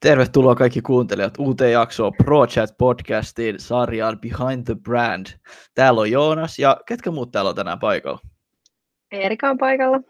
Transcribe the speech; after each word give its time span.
Tervetuloa 0.00 0.54
kaikki 0.54 0.82
kuuntelijat 0.82 1.34
uuteen 1.38 1.72
jaksoon 1.72 2.12
Pro 2.24 2.46
Chat 2.46 2.78
podcastiin 2.78 3.60
sarjaan 3.60 4.18
Behind 4.20 4.64
the 4.64 4.74
Brand. 4.74 5.26
Täällä 5.74 6.00
on 6.00 6.10
Joonas 6.10 6.58
ja 6.58 6.76
ketkä 6.86 7.10
muut 7.10 7.32
täällä 7.32 7.48
on 7.48 7.54
tänään 7.54 7.78
paikalla? 7.78 8.18
Erika 9.10 9.50
on 9.50 9.58
paikalla. 9.58 10.00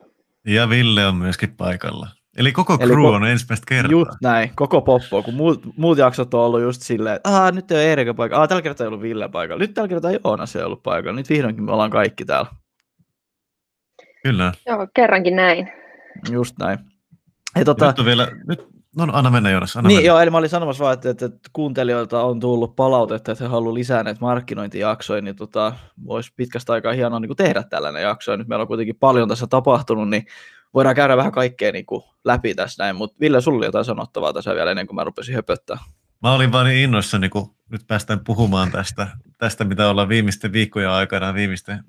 Ja 0.47 0.69
Ville 0.69 1.07
on 1.07 1.15
myöskin 1.15 1.57
paikalla. 1.57 2.09
Eli 2.37 2.53
koko 2.53 2.79
crew 2.79 2.91
Eli 2.91 2.97
ko- 2.97 3.15
on 3.15 3.27
ensimmäistä 3.27 3.65
kertaa. 3.69 3.91
Just 3.91 4.11
näin, 4.23 4.51
koko 4.55 4.81
poppo, 4.81 5.23
kun 5.23 5.35
muut, 5.35 5.63
muut 5.77 5.99
jaksot 5.99 6.35
on 6.35 6.41
ollut 6.41 6.61
just 6.61 6.83
silleen, 6.83 7.17
että 7.17 7.53
nyt 7.53 7.71
ei 7.71 7.77
ole 7.77 7.93
Erika 7.93 8.15
paikalla, 8.15 8.43
ah, 8.43 8.49
tällä 8.49 8.63
kertaa 8.63 8.85
ei 8.85 8.89
ollut 8.89 9.03
Ville 9.03 9.29
paikalla, 9.29 9.61
nyt 9.61 9.75
tällä 9.75 9.89
kertaa 9.89 10.11
Joonas 10.11 10.57
ei 10.57 10.63
ollut 10.63 10.83
paikalla, 10.83 11.17
nyt 11.17 11.31
vihdoinkin 11.31 11.65
me 11.65 11.73
ollaan 11.73 11.91
kaikki 11.91 12.25
täällä. 12.25 12.51
Kyllä. 14.23 14.53
Joo, 14.67 14.89
kerrankin 14.95 15.37
näin. 15.37 15.73
Just 16.31 16.59
näin. 16.59 16.79
Ja 17.57 17.65
tota, 17.65 17.87
nyt 17.87 17.99
on 17.99 18.05
vielä, 18.05 18.29
nyt, 18.47 18.67
No, 18.97 19.07
no 19.07 19.13
anna 19.15 19.31
mennä 19.31 19.51
Joonas, 19.51 19.77
anna 19.77 19.89
Niin 19.89 19.97
mennä. 19.97 20.07
joo, 20.07 20.21
eli 20.21 20.31
mä 20.31 20.39
olin 20.39 20.51
sanomassa 20.51 20.85
vaan, 20.85 20.95
että, 20.95 21.11
että, 21.11 21.27
että 21.27 21.51
kuuntelijoilta 21.53 22.23
on 22.23 22.41
tullut 22.41 22.77
palautetta, 22.77 23.33
että 23.33 23.45
he 23.45 23.51
haluavat 23.51 23.75
lisää 23.75 24.03
näitä 24.03 24.21
markkinointijaksoja, 24.21 25.23
niin 25.23 25.37
tota, 25.37 25.73
voisi 26.05 26.33
pitkästä 26.37 26.73
aikaa 26.73 26.93
hienoa 26.93 27.21
niin 27.21 27.29
kuin 27.29 27.37
tehdä 27.37 27.63
tällainen 27.63 28.03
jakso. 28.03 28.31
Ja 28.31 28.37
nyt 28.37 28.49
meillä 28.49 28.63
on 28.63 28.69
kuitenkin 28.69 28.97
paljon 28.97 29.29
tässä 29.29 29.47
tapahtunut, 29.47 30.09
niin 30.09 30.27
voidaan 30.75 30.95
käydä 30.95 31.17
vähän 31.17 31.33
kaikkea 31.33 31.73
niin 31.73 31.87
kuin 31.87 32.03
läpi 32.25 32.55
tässä 32.55 32.85
näin. 32.85 32.97
Mutta 32.97 33.17
Ville, 33.21 33.41
sulla 33.41 33.59
oli 33.59 33.67
jotain 33.67 33.85
sanottavaa 33.85 34.33
tässä 34.33 34.55
vielä 34.55 34.71
ennen 34.71 34.87
kuin 34.87 34.95
mä 34.95 35.05
rupesin 35.05 35.35
höpöttää. 35.35 35.79
Mä 36.23 36.33
olin 36.33 36.53
vaan 36.53 36.67
niin 36.67 36.85
innoissani, 36.85 37.29
kun 37.29 37.55
nyt 37.69 37.87
päästään 37.87 38.21
puhumaan 38.25 38.71
tästä, 38.71 39.07
tästä 39.39 39.65
mitä 39.65 39.91
ollaan 39.91 40.09
viimeisten 40.09 40.53
viikkojen 40.53 40.91
aikana, 40.91 41.35
viimeisten, 41.35 41.85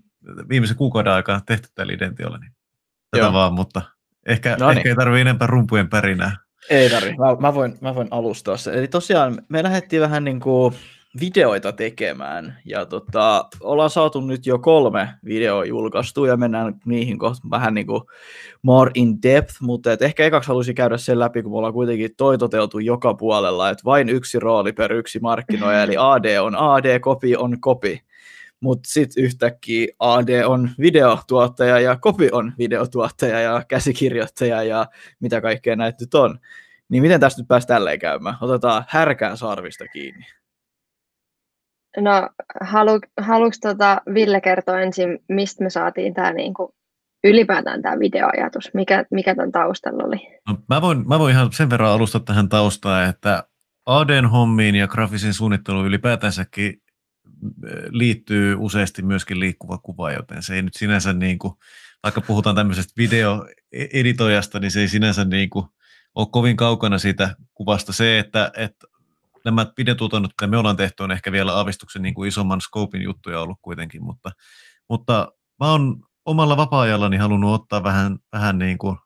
viimeisen 0.49 0.77
kuukauden 0.77 1.13
aikana 1.13 1.41
tehty 1.45 1.69
tällä 1.75 1.93
identiolla. 1.93 2.37
Niin 2.37 2.51
tätä 3.11 3.23
Joo. 3.23 3.33
vaan, 3.33 3.53
mutta 3.53 3.81
ehkä, 4.25 4.57
no 4.59 4.67
niin. 4.67 4.77
ehkä 4.77 4.89
ei 4.89 4.95
tarvitse 4.95 5.21
enempää 5.21 5.47
rumpujen 5.47 5.89
pärinää. 5.89 6.37
Ei 6.69 6.89
tarvi, 6.89 7.09
mä, 7.17 7.35
mä, 7.39 7.53
voin, 7.53 7.77
mä 7.81 7.95
voin 7.95 8.07
alustaa 8.11 8.57
se. 8.57 8.71
Eli 8.71 8.87
tosiaan 8.87 9.41
me 9.49 9.63
lähdettiin 9.63 10.01
vähän 10.01 10.23
niin 10.23 10.39
kuin 10.39 10.73
videoita 11.19 11.71
tekemään 11.71 12.57
ja 12.65 12.85
tota, 12.85 13.45
ollaan 13.59 13.89
saatu 13.89 14.21
nyt 14.21 14.45
jo 14.45 14.59
kolme 14.59 15.09
videoa 15.25 15.65
julkaistu 15.65 16.25
ja 16.25 16.37
mennään 16.37 16.75
niihin 16.85 17.19
kohta 17.19 17.47
vähän 17.49 17.73
niin 17.73 17.87
kuin 17.87 18.01
more 18.61 18.91
in 18.93 19.21
depth, 19.23 19.55
mutta 19.61 19.91
et 19.91 20.01
ehkä 20.01 20.25
ekaksi 20.25 20.47
haluaisin 20.47 20.75
käydä 20.75 20.97
sen 20.97 21.19
läpi, 21.19 21.43
kun 21.43 21.51
me 21.51 21.57
ollaan 21.57 21.73
kuitenkin 21.73 22.11
toi 22.17 22.37
toteutu 22.37 22.79
joka 22.79 23.13
puolella, 23.13 23.69
että 23.69 23.85
vain 23.85 24.09
yksi 24.09 24.39
rooli 24.39 24.73
per 24.73 24.93
yksi 24.93 25.19
markkinoija, 25.19 25.83
eli 25.83 25.95
AD 25.97 26.37
on 26.37 26.55
AD, 26.55 26.99
kopi 26.99 27.35
on 27.35 27.61
kopi 27.61 28.01
mutta 28.61 28.89
sitten 28.89 29.23
yhtäkkiä 29.23 29.87
AD 29.99 30.43
on 30.45 30.69
videotuottaja 30.79 31.79
ja 31.79 31.95
Kopi 31.95 32.29
on 32.31 32.53
videotuottaja 32.57 33.39
ja 33.39 33.63
käsikirjoittaja 33.67 34.63
ja 34.63 34.85
mitä 35.19 35.41
kaikkea 35.41 35.75
näitä 35.75 35.97
nyt 36.01 36.13
on. 36.13 36.39
Niin 36.89 37.03
miten 37.03 37.19
tästä 37.19 37.41
nyt 37.41 37.47
pääsi 37.47 37.67
tälleen 37.67 37.99
käymään? 37.99 38.37
Otetaan 38.41 38.85
härkää 38.87 39.35
sarvista 39.35 39.87
kiinni. 39.87 40.25
No, 41.97 42.29
halu, 42.61 42.99
haluatko 43.21 43.57
tota 43.61 44.01
Ville 44.13 44.41
kertoa 44.41 44.79
ensin, 44.79 45.19
mistä 45.29 45.63
me 45.63 45.69
saatiin 45.69 46.13
tämä 46.13 46.33
niinku, 46.33 46.75
ylipäätään 47.23 47.81
tämä 47.81 47.99
videoajatus? 47.99 48.73
Mikä, 48.73 49.05
mikä 49.11 49.35
tämän 49.35 49.51
taustalla 49.51 50.03
oli? 50.03 50.39
No, 50.47 50.57
mä, 50.69 50.81
voin, 50.81 51.07
mä 51.07 51.19
voin 51.19 51.33
ihan 51.33 51.53
sen 51.53 51.69
verran 51.69 51.91
alustaa 51.91 52.21
tähän 52.21 52.49
taustaan, 52.49 53.09
että 53.09 53.43
ADn 53.85 54.25
hommiin 54.25 54.75
ja 54.75 54.87
graafisen 54.87 55.33
suunnitteluun 55.33 55.85
ylipäätänsäkin 55.85 56.81
liittyy 57.89 58.55
useasti 58.59 59.01
myöskin 59.01 59.39
liikkuva 59.39 59.77
kuva, 59.77 60.11
joten 60.11 60.43
se 60.43 60.55
ei 60.55 60.61
nyt 60.61 60.73
sinänsä 60.73 61.13
niin 61.13 61.39
kuin, 61.39 61.53
vaikka 62.03 62.21
puhutaan 62.21 62.55
tämmöisestä 62.55 62.93
videoeditoijasta, 62.97 64.59
niin 64.59 64.71
se 64.71 64.79
ei 64.79 64.87
sinänsä 64.87 65.25
niin 65.25 65.49
kuin 65.49 65.65
ole 66.15 66.27
kovin 66.31 66.57
kaukana 66.57 66.97
siitä 66.97 67.35
kuvasta. 67.53 67.93
Se, 67.93 68.19
että, 68.19 68.51
että 68.57 68.87
nämä 69.45 69.65
videotuotannot, 69.77 70.31
mitä 70.31 70.47
me 70.47 70.57
ollaan 70.57 70.77
tehty, 70.77 71.03
on 71.03 71.11
ehkä 71.11 71.31
vielä 71.31 71.53
aavistuksen 71.53 72.01
niin 72.01 72.13
kuin 72.13 72.27
isomman 72.27 72.61
scopein 72.61 73.03
juttuja 73.03 73.41
ollut 73.41 73.57
kuitenkin, 73.61 74.03
mutta, 74.03 74.31
mutta 74.89 75.31
mä 75.59 75.71
oon 75.71 76.03
omalla 76.25 76.57
vapaa-ajallani 76.57 77.17
halunnut 77.17 77.61
ottaa 77.61 77.83
vähän, 77.83 78.19
vähän 78.33 78.59
niin 78.59 78.77
kuin 78.77 78.97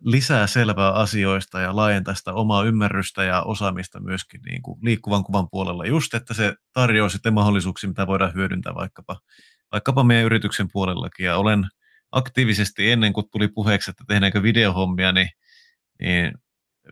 lisää 0.00 0.46
selvää 0.46 0.92
asioista 0.92 1.60
ja 1.60 1.76
laajentaa 1.76 2.14
sitä 2.14 2.32
omaa 2.32 2.64
ymmärrystä 2.64 3.24
ja 3.24 3.42
osaamista 3.42 4.00
myöskin 4.00 4.40
niin 4.42 4.62
kuin 4.62 4.78
liikkuvan 4.82 5.24
kuvan 5.24 5.48
puolella. 5.50 5.86
Just, 5.86 6.14
että 6.14 6.34
se 6.34 6.54
tarjoaa 6.72 7.08
sitten 7.08 7.34
mahdollisuuksia, 7.34 7.88
mitä 7.88 8.06
voidaan 8.06 8.34
hyödyntää 8.34 8.74
vaikkapa, 8.74 9.16
vaikkapa 9.72 10.04
meidän 10.04 10.26
yrityksen 10.26 10.68
puolellakin. 10.72 11.26
Ja 11.26 11.36
olen 11.36 11.64
aktiivisesti 12.12 12.90
ennen 12.90 13.12
kuin 13.12 13.30
tuli 13.30 13.48
puheeksi, 13.48 13.90
että 13.90 14.04
tehdäänkö 14.08 14.42
videohommia, 14.42 15.12
niin, 15.12 15.28
niin 16.00 16.32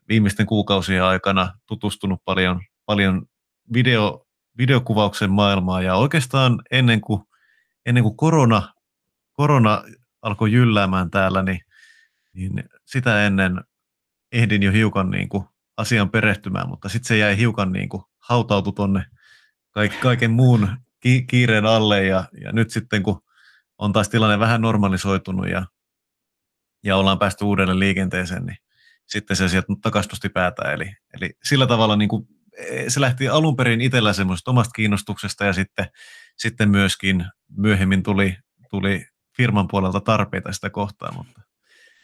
viimeisten 0.09 0.47
kuukausien 0.47 1.05
aikana 1.05 1.53
tutustunut 1.67 2.21
paljon, 2.25 2.61
paljon 2.87 3.27
video, 3.75 4.27
videokuvauksen 4.59 5.31
maailmaan 5.31 5.85
ja 5.85 5.95
oikeastaan 5.95 6.63
ennen 6.71 7.01
kuin, 7.01 7.23
ennen 7.87 8.03
kuin 8.03 8.17
korona, 8.17 8.75
korona 9.33 9.83
alkoi 10.23 10.53
jylläämään 10.53 11.11
täällä, 11.11 11.43
niin 11.43 11.61
niin 12.35 12.65
sitä 12.85 13.27
ennen 13.27 13.61
ehdin 14.33 14.63
jo 14.63 14.73
hiukan 14.73 15.11
niin 15.11 15.29
kuin 15.29 15.45
asian 15.77 16.11
perehtymään, 16.11 16.69
mutta 16.69 16.89
sitten 16.89 17.09
se 17.09 17.19
jäi 17.19 17.39
hiukan 17.39 17.73
niin 17.73 17.89
kuin 17.89 18.03
hautautu 18.19 18.73
tuonne 18.73 19.05
kaiken 20.03 20.31
muun 20.31 20.69
kiireen 21.27 21.67
alle 21.67 22.05
ja, 22.05 22.25
ja 22.41 22.53
nyt 22.53 22.71
sitten 22.71 23.03
kun 23.03 23.21
on 23.79 23.93
taas 23.93 24.09
tilanne 24.09 24.39
vähän 24.39 24.61
normalisoitunut 24.61 25.49
ja, 25.49 25.67
ja 26.85 26.97
ollaan 26.97 27.19
päästy 27.19 27.45
uudelle 27.45 27.79
liikenteeseen, 27.79 28.47
niin 28.47 28.57
sitten 29.07 29.37
se 29.37 29.49
sieltä 29.49 29.67
takastusti 29.83 30.29
päätä. 30.29 30.63
Eli, 30.73 30.97
eli 31.21 31.31
sillä 31.45 31.67
tavalla 31.67 31.97
niin 31.97 32.09
kuin, 32.09 32.27
e, 32.59 32.91
se 32.91 33.01
lähti 33.01 33.29
alun 33.29 33.57
perin 33.57 33.81
itsellä 33.81 34.13
semmoisesta 34.13 34.51
omasta 34.51 34.73
kiinnostuksesta 34.73 35.45
ja 35.45 35.53
sitten, 35.53 35.87
sitten 36.37 36.71
myöskin 36.71 37.25
myöhemmin 37.57 38.03
tuli, 38.03 38.37
tuli 38.71 39.07
firman 39.37 39.69
puolelta 39.69 40.01
tarpeita 40.01 40.53
sitä 40.53 40.71
kohtaa, 40.71 41.13
mutta 41.13 41.41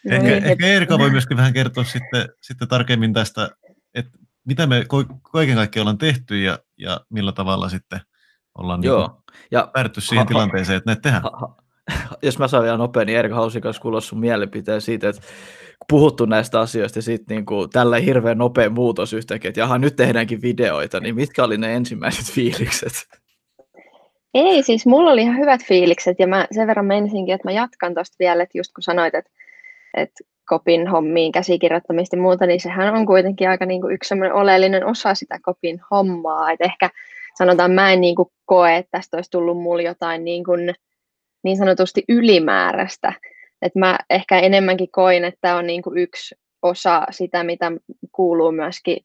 No 0.05 0.15
ehkä, 0.15 0.27
niin, 0.27 0.43
ehkä 0.43 0.67
Erika 0.67 0.99
voi 0.99 1.09
myöskin 1.09 1.37
vähän 1.37 1.53
kertoa 1.53 1.83
sitten, 1.83 2.29
sitten 2.41 2.67
tarkemmin 2.67 3.13
tästä, 3.13 3.49
että 3.93 4.11
mitä 4.45 4.67
me 4.67 4.85
kaiken 5.31 5.55
kaikkiaan 5.55 5.83
ollaan 5.83 5.97
tehty 5.97 6.41
ja, 6.41 6.59
ja 6.77 7.01
millä 7.09 7.31
tavalla 7.31 7.69
sitten 7.69 7.99
ollaan 8.57 8.83
Joo. 8.83 8.99
Niin 8.99 9.39
ja 9.51 9.69
päädytty 9.73 10.01
siihen 10.01 10.25
ha, 10.25 10.25
tilanteeseen, 10.25 10.77
että 10.77 10.89
näitä 10.89 11.01
tehdään. 11.01 11.23
Ha, 11.23 11.31
ha, 11.33 11.55
jos 12.21 12.39
mä 12.39 12.47
saan 12.47 12.63
vielä 12.63 12.77
nopea, 12.77 13.05
niin 13.05 13.17
Erika 13.17 13.35
halusin 13.35 13.61
myös 13.63 13.79
kuulla 13.79 14.01
sun 14.01 14.19
mielipiteen 14.19 14.81
siitä, 14.81 15.09
että 15.09 15.21
puhuttu 15.89 16.25
näistä 16.25 16.59
asioista 16.59 16.97
ja 16.97 17.03
sitten 17.03 17.35
niin 17.35 17.45
kuin 17.45 17.69
tällä 17.69 17.97
hirveän 17.97 18.37
nopea 18.37 18.69
muutos 18.69 19.13
yhtäkkiä, 19.13 19.49
että 19.49 19.59
jaha, 19.59 19.77
nyt 19.77 19.95
tehdäänkin 19.95 20.41
videoita, 20.41 20.99
niin 20.99 21.15
mitkä 21.15 21.43
oli 21.43 21.57
ne 21.57 21.75
ensimmäiset 21.75 22.25
fiilikset? 22.35 23.07
Ei, 24.33 24.63
siis 24.63 24.85
mulla 24.85 25.11
oli 25.11 25.21
ihan 25.21 25.37
hyvät 25.37 25.65
fiilikset 25.65 26.19
ja 26.19 26.27
mä 26.27 26.47
sen 26.51 26.67
verran 26.67 26.85
menisinkin, 26.85 27.35
että 27.35 27.47
mä 27.47 27.51
jatkan 27.51 27.93
tuosta 27.93 28.15
vielä, 28.19 28.43
että 28.43 28.57
just 28.57 28.71
kun 28.73 28.83
sanoit, 28.83 29.15
että 29.15 29.31
että 29.93 30.23
kopin 30.47 30.87
hommiin, 30.87 31.31
käsikirjoittamista 31.31 32.15
ja 32.15 32.21
muuta, 32.21 32.45
niin 32.45 32.59
sehän 32.59 32.95
on 32.95 33.05
kuitenkin 33.05 33.49
aika 33.49 33.65
niin 33.65 33.81
kuin 33.81 33.93
yksi 33.93 34.15
oleellinen 34.33 34.85
osa 34.85 35.15
sitä 35.15 35.39
kopin 35.41 35.81
hommaa. 35.91 36.51
Et 36.51 36.61
ehkä 36.61 36.89
sanotaan, 37.37 37.71
mä 37.71 37.91
en 37.93 38.01
niin 38.01 38.15
kuin 38.15 38.29
koe, 38.45 38.77
että 38.77 38.89
tästä 38.91 39.17
olisi 39.17 39.31
tullut 39.31 39.61
mulle 39.61 39.83
jotain 39.83 40.23
niin, 40.23 40.43
kuin, 40.43 40.73
niin 41.43 41.57
sanotusti 41.57 42.03
ylimääräistä. 42.09 43.13
Et 43.61 43.75
mä 43.75 43.97
ehkä 44.09 44.39
enemmänkin 44.39 44.91
koin, 44.91 45.25
että 45.25 45.37
tämä 45.41 45.57
on 45.57 45.67
niin 45.67 45.81
kuin 45.81 45.97
yksi 45.97 46.35
osa 46.61 47.03
sitä, 47.11 47.43
mitä 47.43 47.71
kuuluu 48.11 48.51
myöskin 48.51 48.97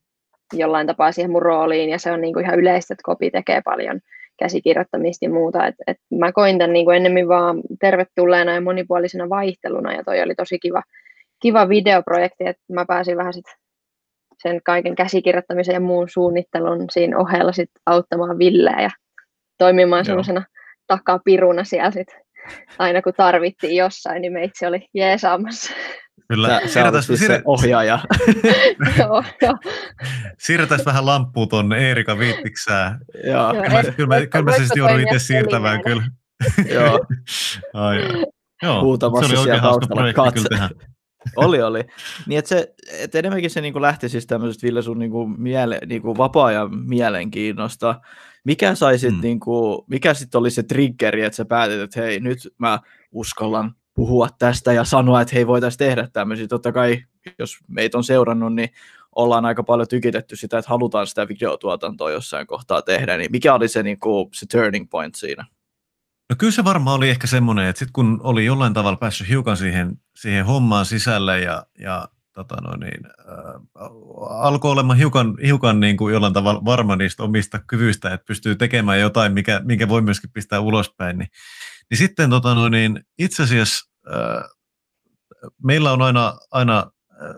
jollain 0.53 0.87
tapaa 0.87 1.13
siihen 1.13 1.31
mun 1.31 1.43
rooliin, 1.43 1.91
ja 1.91 1.99
se 1.99 2.13
on 2.13 2.21
niin 2.21 2.35
kuin 2.35 2.45
ihan 2.45 2.59
yleistä, 2.59 2.95
että 2.95 3.03
kopi 3.05 3.31
tekee 3.31 3.63
paljon 3.63 4.01
käsikirjoittamista 4.39 5.25
ja 5.25 5.31
muuta. 5.31 5.67
Et, 5.67 5.75
et 5.87 5.97
mä 6.11 6.33
koin 6.33 6.59
tämän 6.59 6.73
niin 6.73 6.85
kuin 6.85 6.97
ennemmin 6.97 7.29
vaan 7.29 7.63
tervetulleena 7.81 8.55
ja 8.55 8.61
monipuolisena 8.61 9.29
vaihteluna 9.29 9.93
ja 9.93 10.05
toi 10.05 10.23
oli 10.23 10.35
tosi 10.35 10.59
kiva, 10.59 10.83
kiva 11.43 11.69
videoprojekti, 11.69 12.47
että 12.47 12.63
mä 12.73 12.85
pääsin 12.89 13.17
vähän 13.17 13.33
sit 13.33 13.47
sen 14.43 14.61
kaiken 14.65 14.95
käsikirjoittamisen 14.95 15.73
ja 15.73 15.81
muun 15.81 16.09
suunnittelun 16.09 16.85
siinä 16.91 17.19
ohella 17.19 17.53
sit 17.53 17.71
auttamaan 17.87 18.39
Villeä 18.39 18.83
ja 18.83 18.91
toimimaan 19.59 20.05
semmoisena 20.05 20.45
takapiruna 20.87 21.65
siellä 21.65 21.91
sit 21.91 22.09
aina 22.79 23.03
kun 23.03 23.13
tarvittiin 23.17 23.77
jossain, 23.77 24.23
niin 24.23 24.33
meitsi 24.33 24.67
oli 24.67 24.89
jeesaamassa. 24.95 25.73
Kyllä, 26.29 26.49
Sä, 26.49 26.69
siirretään, 26.69 27.03
siis 27.03 27.19
siirre... 27.19 27.43
ohjaaja. 27.45 27.99
Siirretään 30.39 30.81
vähän 30.87 31.07
lamppua 31.07 31.47
tuonne 31.47 31.89
Eerika 31.89 32.19
viittiksää. 32.19 32.99
Joo. 33.25 33.53
Kyllä, 33.53 33.69
mä, 33.69 33.83
kyllä, 33.83 34.21
mä, 34.21 34.27
kyllä 34.27 34.45
mä 34.45 34.53
se 34.53 34.59
sitten 34.59 34.79
joudun 34.79 35.01
itse 35.01 35.19
siirtämään 35.19 35.83
kyllä. 35.83 36.03
joo. 36.75 37.01
Ai, 37.75 37.99
joo. 38.63 38.83
Huutamassa 38.83 39.29
se 39.29 39.35
oli 39.35 39.41
oikein 39.41 39.61
hauska 39.61 39.95
projekti 39.95 40.23
kyllä 40.35 40.49
tehdä. 40.49 40.71
oli, 41.37 41.63
oli. 41.63 41.85
Niin 42.27 42.39
että 42.39 42.49
se, 42.49 42.75
et 42.99 43.15
enemmänkin 43.15 43.51
se 43.51 43.61
niinku 43.61 43.81
lähti 43.81 44.09
siis 44.09 44.27
tämmöisestä 44.27 44.67
Ville 44.67 44.83
sun 44.83 44.99
niinku 44.99 45.27
miele, 45.27 45.79
niinku 45.87 46.17
vapaa-ajan 46.17 46.79
mielenkiinnosta. 46.87 48.01
Mikä 48.45 48.75
sai 48.75 48.99
sit 48.99 49.15
mm. 49.15 49.21
niinku, 49.21 49.85
mikä 49.91 50.15
sitten 50.15 50.39
oli 50.39 50.51
se 50.51 50.63
triggeri, 50.63 51.23
että 51.25 51.37
sä 51.37 51.45
päätit, 51.45 51.81
että 51.81 52.01
hei 52.01 52.21
nyt 52.21 52.39
mä 52.59 52.79
uskallan 53.13 53.75
puhua 53.97 54.29
tästä 54.39 54.73
ja 54.73 54.85
sanoa, 54.85 55.21
että 55.21 55.35
hei 55.35 55.47
voitaisiin 55.47 55.79
tehdä 55.79 56.09
tämmöisiä. 56.13 56.47
Totta 56.47 56.73
kai, 56.73 57.03
jos 57.39 57.59
meitä 57.69 57.99
on 57.99 58.05
seurannut, 58.05 58.55
niin 58.55 58.69
ollaan 59.17 59.45
aika 59.45 59.63
paljon 59.63 59.89
tykitetty 59.89 60.37
sitä, 60.37 60.59
että 60.59 60.69
halutaan 60.69 61.07
sitä 61.07 61.29
videotuotantoa 61.29 62.11
jossain 62.11 62.47
kohtaa 62.47 62.83
tehdä, 62.83 63.17
niin 63.17 63.33
mikä 63.33 63.55
oli 63.55 63.69
se, 63.69 63.83
niin 63.83 63.99
kuin, 64.01 64.29
se 64.33 64.47
turning 64.47 64.91
point 64.91 65.15
siinä? 65.15 65.47
No 66.31 66.37
kyllä 66.39 66.53
se 66.53 66.65
varmaan 66.65 66.97
oli 66.97 67.11
ehkä 67.11 67.27
semmoinen, 67.27 67.67
että 67.67 67.79
sitten 67.79 67.93
kun 67.93 68.21
oli 68.23 68.45
jollain 68.45 68.75
tavalla 68.75 68.97
päässyt 68.97 69.29
hiukan 69.29 69.57
siihen, 69.57 70.01
siihen 70.17 70.47
hommaan 70.47 70.87
sisälle 70.87 71.41
ja, 71.41 71.67
ja 71.79 72.09
tota 72.33 72.57
noin, 72.61 72.81
niin, 72.81 73.07
äh, 73.07 73.63
alkoi 74.31 74.71
olemaan 74.71 74.99
hiukan, 74.99 75.35
hiukan 75.47 75.81
niin 75.81 75.97
kuin 75.97 76.13
jollain 76.13 76.33
tavalla 76.33 76.65
varma 76.65 76.97
niistä 76.97 77.23
omista 77.23 77.61
kyvyistä, 77.67 78.15
että 78.15 78.27
pystyy 78.27 78.55
tekemään 78.55 79.01
jotain, 79.01 79.33
mikä, 79.33 79.61
minkä 79.65 79.89
voi 79.89 80.03
myöskin 80.03 80.31
pistää 80.33 80.61
ulospäin, 80.61 81.19
niin, 81.19 81.29
niin 81.91 81.99
sitten 81.99 82.31
tota 82.31 82.55
noin, 82.55 82.73
niin 82.73 83.01
itse 83.19 83.43
asiassa 83.43 83.91
äh, 84.15 84.45
meillä 85.63 85.93
on 85.93 86.03
aina, 86.03 86.39
aina 86.51 86.79
äh, 86.79 87.35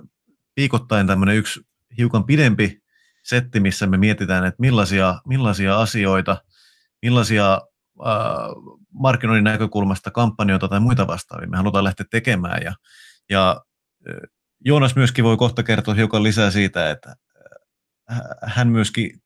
viikoittain 0.56 1.06
tämmöinen 1.06 1.36
yksi 1.36 1.60
hiukan 1.98 2.24
pidempi 2.24 2.78
setti, 3.24 3.60
missä 3.60 3.86
me 3.86 3.96
mietitään, 3.96 4.44
että 4.44 4.60
millaisia, 4.60 5.20
millaisia 5.26 5.80
asioita, 5.80 6.42
millaisia 7.02 7.52
äh, 8.06 8.12
markkinoinnin 8.92 9.44
näkökulmasta 9.44 10.10
kampanjoita 10.10 10.68
tai 10.68 10.80
muita 10.80 11.06
vastaavia 11.06 11.48
me 11.48 11.56
halutaan 11.56 11.84
lähteä 11.84 12.06
tekemään. 12.10 12.62
Ja, 12.62 12.74
ja 13.30 13.60
Joonas 14.64 14.96
myöskin 14.96 15.24
voi 15.24 15.36
kohta 15.36 15.62
kertoa 15.62 15.94
hiukan 15.94 16.22
lisää 16.22 16.50
siitä, 16.50 16.90
että 16.90 17.16
hän 18.42 18.68
myöskin 18.68 19.22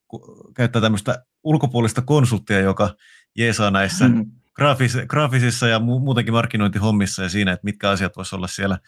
käyttää 0.57 0.83
tämmöistä 0.83 1.25
ulkopuolista 1.43 2.03
konsulttia, 2.03 2.61
joka 2.61 2.95
jeesaa 3.37 3.71
näissä 3.71 4.09
mm. 4.09 4.31
Graafis- 4.61 5.07
graafisissa 5.07 5.69
ja 5.69 5.79
muutenkin 5.79 6.35
markkinointihommissa 6.35 7.23
ja 7.23 7.29
siinä, 7.29 7.53
että 7.53 7.65
mitkä 7.65 7.91
asiat 7.91 8.17
voisivat 8.17 8.39
olla 8.39 8.47
siellä 8.47 8.79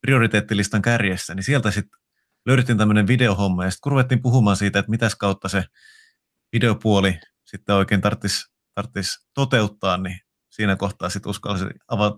prioriteettilistan 0.00 0.82
kärjessä, 0.82 1.34
niin 1.34 1.44
sieltä 1.44 1.70
sitten 1.70 2.00
löydettiin 2.46 2.78
tämmöinen 2.78 3.06
videohomma 3.06 3.64
ja 3.64 3.70
sitten 3.70 3.82
kun 3.82 3.92
ruvettiin 3.92 4.22
puhumaan 4.22 4.56
siitä, 4.56 4.78
että 4.78 4.90
mitäs 4.90 5.14
kautta 5.14 5.48
se 5.48 5.64
videopuoli 6.52 7.18
sitten 7.44 7.74
oikein 7.74 8.00
tarvitsisi 8.00 8.46
tarttis 8.74 9.26
toteuttaa, 9.34 9.96
niin 9.96 10.20
siinä 10.50 10.76
kohtaa 10.76 11.08
sitten 11.08 11.30
uskalsi 11.30 11.64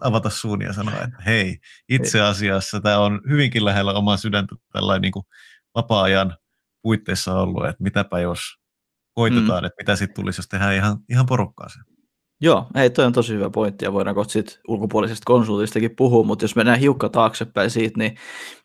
avata 0.00 0.30
suun 0.30 0.62
ja 0.62 0.72
sanoa, 0.72 1.02
että 1.04 1.22
hei, 1.26 1.58
itse 1.88 2.20
asiassa 2.20 2.80
tämä 2.80 2.98
on 2.98 3.20
hyvinkin 3.28 3.64
lähellä 3.64 3.92
omaa 3.92 4.16
sydäntä 4.16 4.56
tällainen 4.72 5.02
niin 5.02 5.12
kuin 5.12 5.24
vapaa-ajan 5.74 6.36
puitteissa 6.82 7.34
ollut, 7.34 7.66
että 7.66 7.82
mitäpä 7.82 8.20
jos 8.20 8.40
koitetaan, 9.14 9.62
mm. 9.62 9.66
että 9.66 9.82
mitä 9.82 9.96
sitten 9.96 10.14
tulisi, 10.14 10.38
jos 10.38 10.48
tehdään 10.48 10.74
ihan, 10.74 10.98
ihan 11.08 11.26
porukkaa 11.26 11.68
se. 11.68 11.91
Joo, 12.44 12.66
ei, 12.74 12.90
toi 12.90 13.04
on 13.04 13.12
tosi 13.12 13.34
hyvä 13.34 13.50
pointti 13.50 13.84
ja 13.84 13.92
voidaan 13.92 14.14
kohta 14.14 14.32
sitten 14.32 14.54
ulkopuolisesta 14.68 15.22
konsultistakin 15.26 15.96
puhua, 15.96 16.24
mutta 16.24 16.44
jos 16.44 16.56
mennään 16.56 16.78
hiukka 16.78 17.08
taaksepäin 17.08 17.70
siitä, 17.70 17.98
niin 17.98 18.14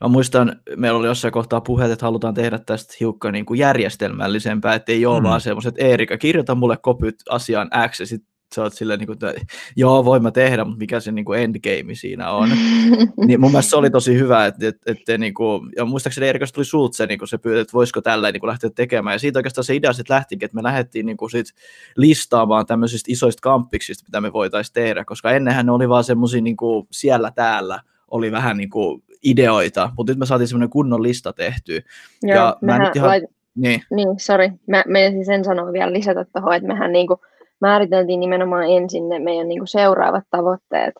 mä 0.01 0.07
muistan, 0.07 0.56
meillä 0.75 1.00
oli 1.00 1.07
jossain 1.07 1.31
kohtaa 1.31 1.62
puheet, 1.62 1.91
että 1.91 2.06
halutaan 2.06 2.33
tehdä 2.33 2.59
tästä 2.59 2.94
hiukka 3.00 3.31
niin 3.31 3.45
kuin 3.45 3.59
järjestelmällisempää, 3.59 4.75
että 4.75 4.91
ei 4.91 5.06
ole 5.06 5.19
mm. 5.19 5.24
vaan 5.24 5.41
semmoiset, 5.41 5.69
että 5.69 5.85
Eerika, 5.85 6.18
kirjoita 6.18 6.56
mulle 6.56 6.77
kopyt 6.77 7.15
asiaan 7.29 7.69
X 7.89 8.00
ja 8.00 8.06
sitten 8.06 8.37
sä 8.55 8.61
oot 8.61 8.73
silleen, 8.73 8.99
niin 8.99 9.07
kuin, 9.07 9.13
että 9.13 9.33
joo, 9.75 10.05
voin 10.05 10.23
mä 10.23 10.31
tehdä, 10.31 10.63
mutta 10.63 10.79
mikä 10.79 10.99
se 10.99 11.11
niin 11.11 11.25
kuin 11.25 11.39
endgame 11.39 11.95
siinä 11.95 12.31
on. 12.31 12.49
niin 13.27 13.39
mun 13.39 13.51
mielestä 13.51 13.69
se 13.69 13.75
oli 13.75 13.89
tosi 13.89 14.19
hyvä, 14.19 14.45
että, 14.45 14.67
että, 14.67 14.91
että 14.91 15.17
niin 15.17 15.33
kuin, 15.33 15.69
ja 15.75 15.85
muistaakseni 15.85 16.27
Erikosta 16.27 16.55
tuli 16.55 16.65
sulta 16.65 16.97
se, 16.97 17.05
niin 17.05 17.19
kuin 17.19 17.29
se 17.29 17.38
pyytää, 17.38 17.61
että 17.61 17.73
voisiko 17.73 18.01
tällä 18.01 18.31
niin 18.31 18.39
kuin 18.39 18.47
lähteä 18.47 18.69
tekemään. 18.69 19.13
Ja 19.13 19.19
siitä 19.19 19.39
oikeastaan 19.39 19.65
se 19.65 19.75
idea 19.75 19.94
sitten 19.94 20.13
lähtikin, 20.15 20.45
että 20.45 20.55
me 20.55 20.63
lähdettiin 20.63 21.05
niin 21.05 21.17
kuin 21.17 21.31
sit 21.31 21.47
listaamaan 21.97 22.65
tämmöisistä 22.65 23.11
isoista 23.11 23.41
kampiksista, 23.41 24.03
mitä 24.07 24.21
me 24.21 24.33
voitaisiin 24.33 24.73
tehdä, 24.73 25.05
koska 25.05 25.31
ennenhän 25.31 25.65
ne 25.65 25.71
oli 25.71 25.89
vaan 25.89 26.03
semmoisia 26.03 26.41
niin 26.41 26.57
kuin 26.57 26.88
siellä 26.91 27.31
täällä, 27.31 27.79
oli 28.11 28.31
vähän 28.31 28.57
niin 28.57 28.69
kuin 28.69 29.03
ideoita, 29.23 29.91
mutta 29.97 30.11
nyt 30.11 30.19
me 30.19 30.25
saatiin 30.25 30.47
semmoinen 30.47 30.69
kunnon 30.69 31.03
lista 31.03 31.33
tehty. 31.33 31.83
Joo, 32.23 32.35
ja 32.35 32.57
mä 32.61 32.79
nyt 32.79 32.95
ihan... 32.95 33.09
lait... 33.09 33.23
niin. 33.55 33.81
niin, 33.91 34.07
sorry. 34.19 34.49
Mä 34.67 34.83
menisin 34.88 35.25
sen 35.25 35.44
sanoa 35.44 35.73
vielä 35.73 35.94
lisätä 35.94 36.25
tuohon, 36.25 36.53
että 36.53 36.67
mehän 36.67 36.91
niin 36.91 37.07
kuin 37.07 37.19
määriteltiin 37.62 38.19
nimenomaan 38.19 38.69
ensin 38.69 39.09
ne 39.09 39.19
meidän 39.19 39.48
niin 39.48 39.59
kuin 39.59 39.68
seuraavat 39.68 40.24
tavoitteet, 40.30 40.94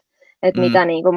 että 0.44 0.62
mm. 0.62 0.68
mitä 0.68 0.86
niin 0.86 1.04
kuin 1.04 1.16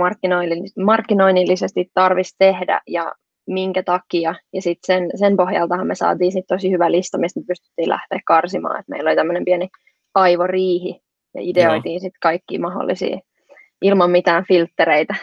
markkinoinnillisesti 0.84 1.90
tarvitsisi 1.94 2.36
tehdä 2.38 2.80
ja 2.86 3.14
minkä 3.46 3.82
takia. 3.82 4.34
Ja 4.52 4.62
sitten 4.62 4.86
sen, 4.86 5.18
sen 5.18 5.36
pohjaltahan 5.36 5.86
me 5.86 5.94
saatiin 5.94 6.32
sit 6.32 6.44
tosi 6.48 6.70
hyvä 6.70 6.90
lista, 6.90 7.18
mistä 7.18 7.40
me 7.40 7.44
pystyttiin 7.46 7.88
lähteä 7.88 8.20
karsimaan. 8.26 8.80
Et 8.80 8.88
meillä 8.88 9.08
oli 9.08 9.16
tämmöinen 9.16 9.44
pieni 9.44 9.68
aivoriihi 10.14 11.00
ja 11.34 11.40
ideoitiin 11.42 12.00
sitten 12.00 12.20
kaikki 12.22 12.58
mahdollisia 12.58 13.18
ilman 13.82 14.10
mitään 14.10 14.44
filttereitä. 14.48 15.14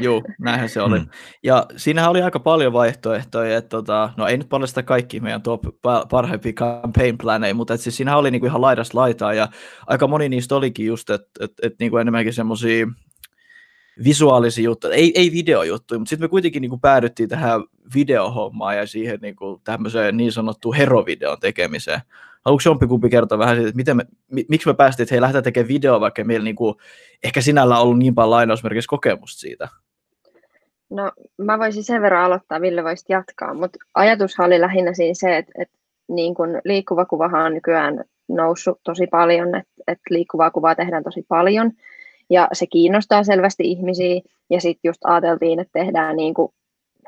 Joo, 0.00 0.22
näinhän 0.38 0.68
se 0.68 0.82
oli. 0.82 0.98
Mm. 0.98 1.06
Ja 1.42 1.66
siinähän 1.76 2.10
oli 2.10 2.22
aika 2.22 2.40
paljon 2.40 2.72
vaihtoehtoja, 2.72 3.56
että 3.56 3.68
tota, 3.68 4.10
no 4.16 4.26
ei 4.26 4.36
nyt 4.36 4.48
paljasta 4.48 4.82
kaikki 4.82 5.20
meidän 5.20 5.42
top 5.42 5.62
parhaimpia 6.10 6.52
campaign 6.52 7.18
planeja, 7.18 7.54
mutta 7.54 7.76
siis 7.76 7.96
siinähän 7.96 8.20
oli 8.20 8.30
niinku 8.30 8.46
ihan 8.46 8.60
laidasta 8.60 8.98
laitaa 8.98 9.34
ja 9.34 9.48
aika 9.86 10.06
moni 10.06 10.28
niistä 10.28 10.56
olikin 10.56 10.86
just, 10.86 11.10
että 11.10 11.44
et, 11.44 11.52
et 11.62 11.74
niinku 11.80 11.96
enemmänkin 11.96 12.32
semmoisia 12.32 12.86
visuaalisia 14.04 14.64
juttuja, 14.64 14.94
ei, 14.94 15.12
ei 15.14 15.32
videojuttuja, 15.32 15.98
mutta 15.98 16.10
sitten 16.10 16.24
me 16.24 16.28
kuitenkin 16.28 16.60
niin 16.60 16.70
kuin 16.70 16.80
päädyttiin 16.80 17.28
tähän 17.28 17.64
videohommaan 17.94 18.76
ja 18.76 18.86
siihen 18.86 19.18
niin 19.22 19.36
kuin 19.36 19.60
tämmöiseen 19.64 20.16
niin 20.16 20.32
sanottuun 20.32 20.74
herovideon 20.74 21.40
tekemiseen. 21.40 22.00
Haluatko 22.44 22.68
jompikumpi 22.68 23.10
kertoa 23.10 23.38
vähän 23.38 23.56
siitä, 23.56 23.68
että 23.68 23.76
miten 23.76 23.96
me, 23.96 24.06
miksi 24.48 24.68
me 24.68 24.74
päästiin, 24.74 25.04
että 25.04 25.14
hei, 25.14 25.20
lähdetään 25.20 25.44
tekemään 25.44 25.68
video, 25.68 26.00
vaikka 26.00 26.24
meillä 26.24 26.44
niin 26.44 26.56
kuin, 26.56 26.74
ehkä 27.22 27.40
sinällä 27.40 27.76
on 27.76 27.82
ollut 27.82 27.98
niin 27.98 28.14
paljon 28.14 28.30
lainausmerkissä 28.30 28.88
kokemusta 28.88 29.40
siitä? 29.40 29.68
No, 30.90 31.12
mä 31.38 31.58
voisin 31.58 31.84
sen 31.84 32.02
verran 32.02 32.24
aloittaa, 32.24 32.60
Ville 32.60 32.84
voisi 32.84 33.04
jatkaa, 33.08 33.54
mutta 33.54 33.78
ajatus 33.94 34.40
oli 34.40 34.60
lähinnä 34.60 34.94
siinä 34.94 35.14
se, 35.14 35.36
että, 35.36 35.52
että 35.58 35.78
niin 36.08 36.34
kuin 36.34 36.60
liikkuva 36.64 37.04
kuvahan 37.04 37.46
on 37.46 37.54
nykyään 37.54 38.04
noussut 38.28 38.80
tosi 38.84 39.06
paljon, 39.06 39.48
että, 39.54 39.72
että 39.86 40.02
liikkuvaa 40.10 40.50
kuvaa 40.50 40.74
tehdään 40.74 41.04
tosi 41.04 41.24
paljon, 41.28 41.72
ja 42.32 42.48
se 42.52 42.66
kiinnostaa 42.66 43.24
selvästi 43.24 43.62
ihmisiä, 43.70 44.20
ja 44.50 44.60
sitten 44.60 44.88
just 44.88 45.00
ajateltiin, 45.04 45.60
että 45.60 45.78
tehdään 45.78 46.16
niin 46.16 46.34
kuin 46.34 46.52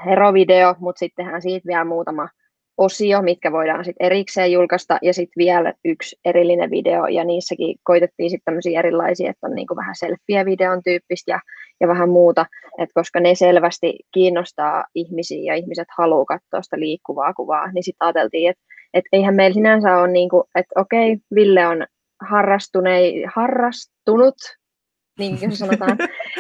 herovideo, 0.07 0.75
mutta 0.79 0.99
sitten 0.99 1.25
tehdään 1.25 1.43
siitä 1.43 1.67
vielä 1.67 1.85
muutama 1.85 2.29
osio, 2.77 3.23
mitkä 3.23 3.53
voidaan 3.53 3.85
sitten 3.85 4.07
erikseen 4.07 4.53
julkaista, 4.53 4.99
ja 5.03 5.15
sitten 5.15 5.41
vielä 5.45 5.75
yksi 5.85 6.17
erillinen 6.25 6.71
video, 6.71 7.07
ja 7.07 7.25
niissäkin 7.25 7.77
koitettiin 7.85 8.31
sitten 8.31 8.45
tämmöisiä 8.45 8.79
erilaisia, 8.79 9.31
että 9.31 9.47
on 9.47 9.55
niinku 9.55 9.77
vähän 9.77 9.95
selfie-videon 9.97 10.83
tyyppistä 10.85 11.31
ja, 11.31 11.41
ja 11.81 11.89
vähän 11.89 12.09
muuta, 12.09 12.47
että 12.79 12.95
koska 12.95 13.21
ne 13.21 13.35
selvästi 13.35 13.99
kiinnostaa 14.15 14.85
ihmisiä, 14.95 15.53
ja 15.53 15.55
ihmiset 15.55 15.89
haluaa 15.99 16.25
katsoa 16.25 16.63
sitä 16.63 16.81
liikkuvaa 16.81 17.35
kuvaa, 17.35 17.73
niin 17.73 17.85
sitten 17.85 18.07
ajateltiin, 18.07 18.51
että 18.51 18.63
et 18.95 19.05
eihän 19.13 19.35
meillä 19.35 19.55
sinänsä 19.55 19.97
ole, 19.97 20.09
niinku, 20.09 20.45
että 20.55 20.81
okei, 20.81 21.19
Ville 21.35 21.67
on 21.67 21.87
harrastunut 23.35 24.35
niin 25.19 25.39
kuin 25.39 25.57
sanotaan. 25.57 25.99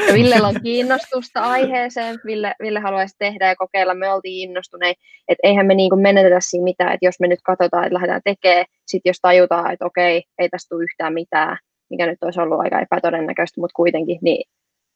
Ja 0.09 0.14
Villellä 0.14 0.49
on 0.49 0.62
kiinnostusta 0.62 1.40
aiheeseen, 1.40 2.19
Ville, 2.25 2.54
Ville 2.62 2.81
haluaisi 2.81 3.14
tehdä 3.19 3.49
ja 3.49 3.57
kokeilla, 3.57 3.95
me 3.95 4.12
oltiin 4.12 4.50
innostuneet, 4.50 4.97
että 5.28 5.49
eihän 5.49 5.66
me 5.66 5.75
niin 5.75 5.90
kuin 5.90 6.02
menetetä 6.02 6.38
siinä 6.40 6.64
mitään, 6.64 6.93
että 6.93 7.07
jos 7.07 7.21
me 7.21 7.26
nyt 7.26 7.38
katsotaan, 7.45 7.85
että 7.85 7.95
lähdetään 7.95 8.21
tekemään, 8.25 8.64
sitten 8.87 9.11
jos 9.11 9.19
tajutaan, 9.23 9.73
että 9.73 9.87
okei, 9.87 10.23
ei 10.38 10.49
tästä 10.49 10.69
tule 10.69 10.85
yhtään 10.85 11.14
mitään, 11.14 11.59
mikä 11.90 12.07
nyt 12.07 12.23
olisi 12.23 12.40
ollut 12.40 12.61
aika 12.61 12.81
epätodennäköistä, 12.81 13.61
mutta 13.61 13.75
kuitenkin, 13.76 14.19
niin 14.23 14.45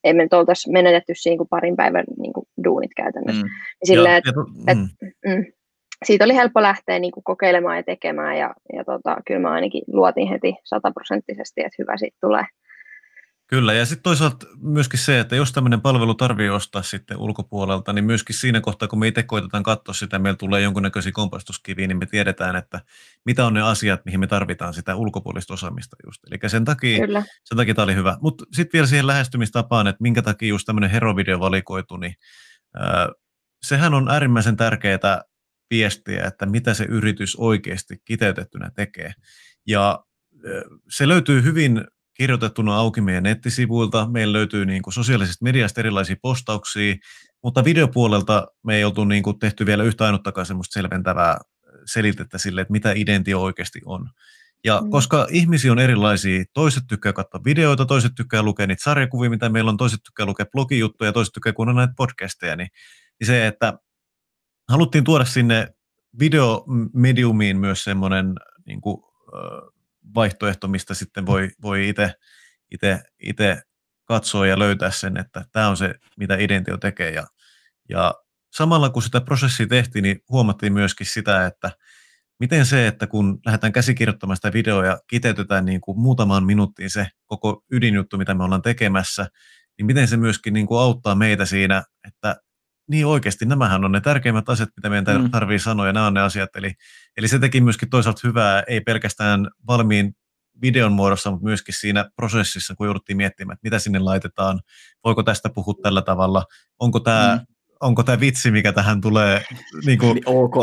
ei 0.05 0.13
me 0.13 0.23
nyt 0.23 0.35
oltaisi 0.35 0.71
menetetty 0.71 1.13
siinä 1.17 1.37
kuin 1.37 1.49
parin 1.49 1.77
päivän 1.77 2.05
niin 2.19 2.33
kuin 2.33 2.47
duunit 2.65 2.91
käytännössä. 2.97 3.47
Mm. 3.47 3.51
Sillä, 3.85 4.17
et, 4.17 4.25
et, 4.69 4.79
mm. 4.79 5.35
Mm, 5.35 5.45
siitä 6.05 6.25
oli 6.25 6.35
helppo 6.35 6.63
lähteä 6.63 6.99
niin 6.99 7.13
kuin 7.13 7.25
kokeilemaan 7.25 7.77
ja 7.77 7.83
tekemään, 7.83 8.39
ja, 8.39 8.55
ja 8.73 8.85
tota, 8.85 9.17
kyllä 9.27 9.41
mä 9.41 9.51
ainakin 9.51 9.83
luotin 9.87 10.29
heti 10.29 10.55
sataprosenttisesti, 10.65 11.61
että 11.61 11.77
hyvä 11.79 11.97
siitä 11.97 12.17
tulee. 12.21 12.45
Kyllä, 13.49 13.75
ja 13.75 13.87
sitten 13.87 14.03
toisaalta 14.03 14.47
myöskin 14.61 14.99
se, 14.99 15.21
että 15.21 15.37
jos 15.37 15.53
tämmöinen 15.53 15.81
palvelu 15.81 16.15
tarvii 16.15 16.49
ostaa 16.49 16.83
sitten 16.83 17.17
ulkopuolelta, 17.17 17.93
niin 17.93 18.05
myöskin 18.05 18.37
siinä 18.37 18.61
kohtaa, 18.61 18.89
kun 18.89 18.99
me 18.99 19.09
itse 19.09 19.23
koitetaan 19.23 19.63
katsoa 19.63 19.95
sitä, 19.95 20.19
meillä 20.19 20.37
tulee 20.37 20.61
jonkunnäköisiä 20.61 21.13
kompastuskiviä, 21.13 21.87
niin 21.87 21.99
me 21.99 22.07
tiedetään, 22.07 22.57
että 22.57 22.81
mitä 23.25 23.47
on 23.47 23.55
ne 23.55 23.63
asiat, 23.63 24.05
mihin 24.05 24.21
me 24.21 24.27
tarvitaan 24.27 24.75
sitä 24.75 24.97
ulkopuolista 24.97 25.55
osaamista 25.55 25.97
just. 26.07 26.21
Eli 26.31 26.51
sen 26.51 26.65
takia, 26.65 27.07
Kyllä. 27.07 27.25
sen 27.45 27.57
takia 27.57 27.75
tämä 27.75 27.85
oli 27.85 27.95
hyvä. 27.95 28.17
Mutta 28.21 28.45
sitten 28.53 28.73
vielä 28.73 28.87
siihen 28.87 29.07
lähestymistapaan, 29.07 29.87
että 29.87 30.03
minkä 30.03 30.23
takia 30.23 30.49
just 30.49 30.67
tämmöinen 30.67 30.91
herovideo 30.91 31.41
valikoitu, 31.41 31.97
niin 31.97 32.15
äh, 32.81 33.09
sehän 33.63 33.95
on 33.95 34.09
äärimmäisen 34.11 34.57
tärkeää 34.57 35.23
viestiä, 35.71 36.25
että 36.25 36.47
mitä 36.47 36.75
se 36.75 36.85
yritys 36.85 37.37
oikeasti 37.37 37.97
kiteytettynä 38.05 38.71
tekee. 38.75 39.13
Ja 39.67 40.05
se 40.89 41.09
löytyy 41.09 41.43
hyvin 41.43 41.85
kirjoitettuna 42.19 42.77
auki 42.77 43.01
meidän 43.01 43.23
nettisivuilta. 43.23 44.09
Meillä 44.11 44.33
löytyy 44.33 44.67
niin 44.67 44.83
kuin 44.83 44.95
sosiaalisesta 44.95 45.45
mediasta 45.45 45.81
erilaisia 45.81 46.17
postauksia, 46.23 46.95
mutta 47.43 47.65
videopuolelta 47.65 48.47
me 48.63 48.77
ei 48.77 48.85
oltu 48.85 49.05
niin 49.05 49.23
kuin 49.23 49.39
tehty 49.39 49.67
vielä 49.67 49.83
yhtä 49.83 50.07
ainuttakaan 50.07 50.47
semmoista 50.47 50.75
selventävää 50.75 51.39
selitettä 51.87 52.39
sille, 52.39 52.61
että 52.61 52.73
mitä 52.73 52.93
identio 52.97 53.43
oikeasti 53.43 53.81
on. 53.85 54.11
Ja 54.65 54.81
mm. 54.81 54.91
koska 54.91 55.27
ihmisiä 55.31 55.73
on 55.73 55.79
erilaisia, 55.79 56.45
toiset 56.55 56.85
tykkää 56.89 57.13
katsoa 57.13 57.41
videoita, 57.45 57.87
toiset 57.87 58.13
tykkää 58.15 58.43
lukea 58.43 58.67
niitä 58.67 58.83
sarjakuvia, 58.83 59.31
mitä 59.31 59.49
meillä 59.49 59.71
on, 59.71 59.77
toiset 59.77 60.01
tykkää 60.03 60.27
lukea 60.27 60.47
blogijuttuja, 60.47 61.13
toiset 61.13 61.33
tykkää 61.33 61.53
kuunnella 61.53 61.81
näitä 61.81 61.95
podcasteja, 61.97 62.57
niin, 62.57 62.69
niin 63.21 63.27
se, 63.27 63.47
että 63.47 63.79
haluttiin 64.69 65.05
tuoda 65.05 65.25
sinne 65.25 65.69
videomediumiin 66.21 67.59
myös 67.59 67.85
semmoinen 67.85 68.35
niin 68.67 68.81
kuin, 68.81 69.03
vaihtoehto, 70.15 70.69
mistä 70.69 70.95
sitten 70.95 71.27
voi, 71.27 71.51
voi 71.63 71.89
itse 71.89 72.15
ite, 72.71 73.03
ite 73.23 73.63
katsoa 74.05 74.47
ja 74.47 74.59
löytää 74.59 74.91
sen, 74.91 75.17
että 75.17 75.45
tämä 75.53 75.69
on 75.69 75.77
se, 75.77 75.95
mitä 76.19 76.37
Identio 76.37 76.77
tekee. 76.77 77.11
Ja, 77.11 77.27
ja 77.89 78.15
samalla 78.53 78.91
kun 78.91 79.03
sitä 79.03 79.21
prosessia 79.21 79.67
tehtiin, 79.67 80.03
niin 80.03 80.21
huomattiin 80.29 80.73
myöskin 80.73 81.07
sitä, 81.07 81.47
että 81.47 81.71
miten 82.41 82.67
se, 82.67 82.87
että 82.87 83.07
kun 83.07 83.41
lähdetään 83.47 83.73
käsikirjoittamaan 83.73 84.37
sitä 84.37 84.53
videoa 84.53 84.87
ja 84.87 84.99
kiteytetään 85.07 85.65
niin 85.65 85.81
kuin 85.81 86.01
muutamaan 86.01 86.45
minuuttiin 86.45 86.91
se 86.91 87.07
koko 87.27 87.65
ydinjuttu, 87.73 88.19
mitä 88.19 88.35
me 88.35 88.45
ollaan 88.45 88.63
tekemässä, 88.63 89.27
niin 89.79 89.87
miten 89.87 90.09
se 90.09 90.17
myöskin 90.17 90.55
niin 90.55 90.67
kuin 90.67 90.81
auttaa 90.81 91.15
meitä 91.15 91.47
siinä, 91.47 91.85
että 92.09 92.37
niin 92.89 93.07
oikeasti 93.07 93.47
nämähän 93.47 93.85
on 93.85 93.93
ne 93.93 94.01
tärkeimmät 94.01 94.49
asiat, 94.49 94.69
mitä 94.77 94.91
meidän 94.91 95.23
mm. 95.23 95.31
tarvii 95.31 95.59
sanoa, 95.59 95.87
ja 95.87 95.93
nämä 95.93 96.07
on 96.07 96.15
ne 96.15 96.21
asiat. 96.21 96.57
Eli, 96.57 96.73
eli 97.17 97.29
se 97.29 97.39
teki 97.39 97.61
myöskin 97.61 97.91
toisaalta 97.91 98.21
hyvää, 98.25 98.63
ei 98.67 98.81
pelkästään 98.81 99.49
valmiin 99.67 100.15
videon 100.63 100.93
muodossa, 100.93 101.31
mutta 101.31 101.45
myöskin 101.45 101.75
siinä 101.75 102.11
prosessissa, 102.17 102.75
kun 102.75 102.87
jouduttiin 102.87 103.17
miettimään, 103.17 103.55
että 103.55 103.67
mitä 103.67 103.79
sinne 103.79 103.99
laitetaan, 103.99 104.61
voiko 105.05 105.23
tästä 105.23 105.49
puhua 105.55 105.75
tällä 105.83 106.03
tavalla, 106.03 106.45
onko 106.79 107.01
tämä, 107.01 107.37
mm. 107.37 107.55
onko 107.81 108.03
tämä 108.03 108.21
vitsi, 108.21 108.51
mikä 108.51 108.73
tähän 108.73 109.01
tulee, 109.01 109.45
niin 109.87 109.99
kuin, 109.99 110.21
ok. 110.27 110.57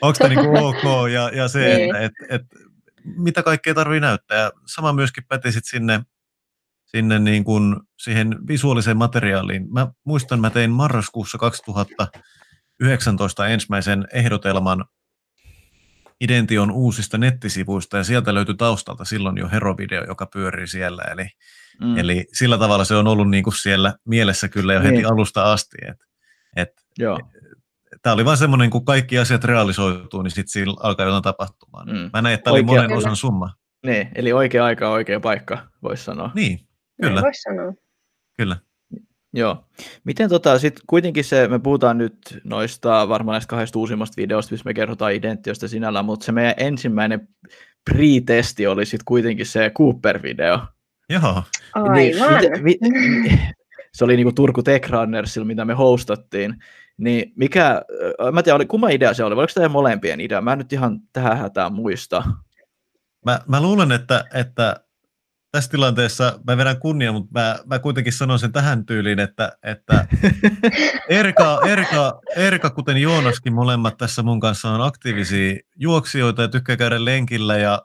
onko 0.00 0.18
tämä 0.18 0.28
niin 0.28 0.46
kuin 0.46 0.62
ok, 0.64 1.10
ja, 1.12 1.30
ja 1.34 1.48
se, 1.48 1.58
niin. 1.58 1.96
että 1.96 1.98
et, 1.98 2.12
et, 2.28 2.42
mitä 3.04 3.42
kaikkea 3.42 3.74
tarvii 3.74 4.00
näyttää. 4.00 4.38
Ja 4.38 4.52
sama 4.66 4.92
myöskin 4.92 5.24
päti 5.28 5.52
sitten 5.52 5.70
sinne, 5.70 6.00
sinne 6.96 7.18
niin 7.18 7.44
kuin 7.44 7.76
siihen 7.98 8.36
visuaaliseen 8.48 8.96
materiaaliin. 8.96 9.72
Mä 9.72 9.88
muistan, 10.04 10.40
mä 10.40 10.50
tein 10.50 10.70
marraskuussa 10.70 11.38
2019 11.38 13.46
ensimmäisen 13.46 14.06
ehdotelman 14.12 14.84
Idention 16.20 16.70
uusista 16.70 17.18
nettisivuista 17.18 17.96
ja 17.96 18.04
sieltä 18.04 18.34
löytyi 18.34 18.54
taustalta 18.54 19.04
silloin 19.04 19.38
jo 19.38 19.48
Hero-video, 19.48 20.06
joka 20.08 20.26
pyörii 20.26 20.66
siellä. 20.66 21.02
Eli, 21.02 21.28
mm. 21.80 21.98
eli 21.98 22.24
sillä 22.32 22.58
tavalla 22.58 22.84
se 22.84 22.94
on 22.94 23.06
ollut 23.06 23.30
niin 23.30 23.44
kuin 23.44 23.54
siellä 23.54 23.94
mielessä 24.04 24.48
kyllä 24.48 24.74
jo 24.74 24.82
heti 24.82 24.94
niin. 24.94 25.12
alusta 25.12 25.52
asti. 25.52 25.76
Et, 25.86 25.96
et. 26.56 26.68
Tämä 28.02 28.14
oli 28.14 28.24
vain 28.24 28.38
semmoinen, 28.38 28.70
kun 28.70 28.84
kaikki 28.84 29.18
asiat 29.18 29.44
realisoituu, 29.44 30.22
niin 30.22 30.30
sitten 30.30 30.48
siinä 30.48 30.72
alkaa 30.80 31.06
jotain 31.06 31.22
tapahtumaan. 31.22 31.88
Mm. 31.88 32.10
Mä 32.12 32.22
näin, 32.22 32.34
että 32.34 32.44
tämä 32.44 32.52
oli 32.52 32.62
monen 32.62 32.92
osan 32.92 33.16
summa. 33.16 33.50
Niin, 33.86 34.08
eli 34.14 34.32
oikea 34.32 34.64
aika 34.64 34.90
oikea 34.90 35.20
paikka, 35.20 35.58
voisi 35.82 36.04
sanoa. 36.04 36.30
Niin, 36.34 36.60
kyllä. 37.08 37.22
Voisi 37.22 37.42
sanoa. 37.42 37.72
Kyllä. 38.36 38.56
Joo. 39.34 39.64
Miten 40.04 40.28
tota, 40.28 40.58
sit 40.58 40.80
kuitenkin 40.86 41.24
se, 41.24 41.48
me 41.48 41.58
puhutaan 41.58 41.98
nyt 41.98 42.40
noista 42.44 43.08
varmaan 43.08 43.34
näistä 43.34 43.50
kahdesta 43.50 43.78
uusimmasta 43.78 44.16
videosta, 44.16 44.52
missä 44.52 44.64
me 44.64 44.74
kerrotaan 44.74 45.12
identiosta 45.12 45.68
sinällään, 45.68 46.04
mutta 46.04 46.26
se 46.26 46.32
meidän 46.32 46.54
ensimmäinen 46.56 47.28
pre-testi 47.90 48.66
oli 48.66 48.86
sitten 48.86 49.04
kuitenkin 49.04 49.46
se 49.46 49.72
Cooper-video. 49.78 50.66
Joo. 51.08 51.42
Niin, 51.92 52.16
mit, 52.62 52.80
mit, 52.80 52.80
se 53.94 54.04
oli 54.04 54.16
niinku 54.16 54.32
Turku 54.32 54.62
Tech 54.62 54.90
Runnersilla, 54.90 55.46
mitä 55.46 55.64
me 55.64 55.74
hostattiin. 55.74 56.54
Niin 56.96 57.32
mikä, 57.36 57.82
mä 58.32 58.40
en 58.40 58.44
tiedä, 58.44 58.56
oli, 58.56 58.66
kumma 58.66 58.88
idea 58.88 59.14
se 59.14 59.24
oli, 59.24 59.34
oliko 59.34 59.52
tämä 59.54 59.68
molempien 59.68 60.20
idea? 60.20 60.40
Mä 60.40 60.52
en 60.52 60.58
nyt 60.58 60.72
ihan 60.72 61.00
tähän 61.12 61.38
hätään 61.38 61.72
muista. 61.72 62.22
Mä, 63.24 63.40
mä 63.48 63.60
luulen, 63.60 63.92
että, 63.92 64.24
että 64.34 64.80
tässä 65.52 65.70
tilanteessa 65.70 66.40
mä 66.46 66.56
vedän 66.56 66.80
kunnia, 66.80 67.12
mutta 67.12 67.40
mä, 67.40 67.58
mä 67.66 67.78
kuitenkin 67.78 68.12
sanon 68.12 68.38
sen 68.38 68.52
tähän 68.52 68.86
tyyliin, 68.86 69.18
että, 69.18 69.52
että 69.62 70.06
Erka, 71.08 71.60
Erka, 71.66 72.20
Erka, 72.36 72.70
kuten 72.70 72.96
Joonaskin 72.96 73.54
molemmat 73.54 73.96
tässä 73.96 74.22
mun 74.22 74.40
kanssa 74.40 74.70
on 74.70 74.80
aktiivisia 74.80 75.56
juoksijoita 75.76 76.42
ja 76.42 76.48
tykkää 76.48 76.76
käydä 76.76 77.04
lenkillä 77.04 77.56
ja 77.56 77.82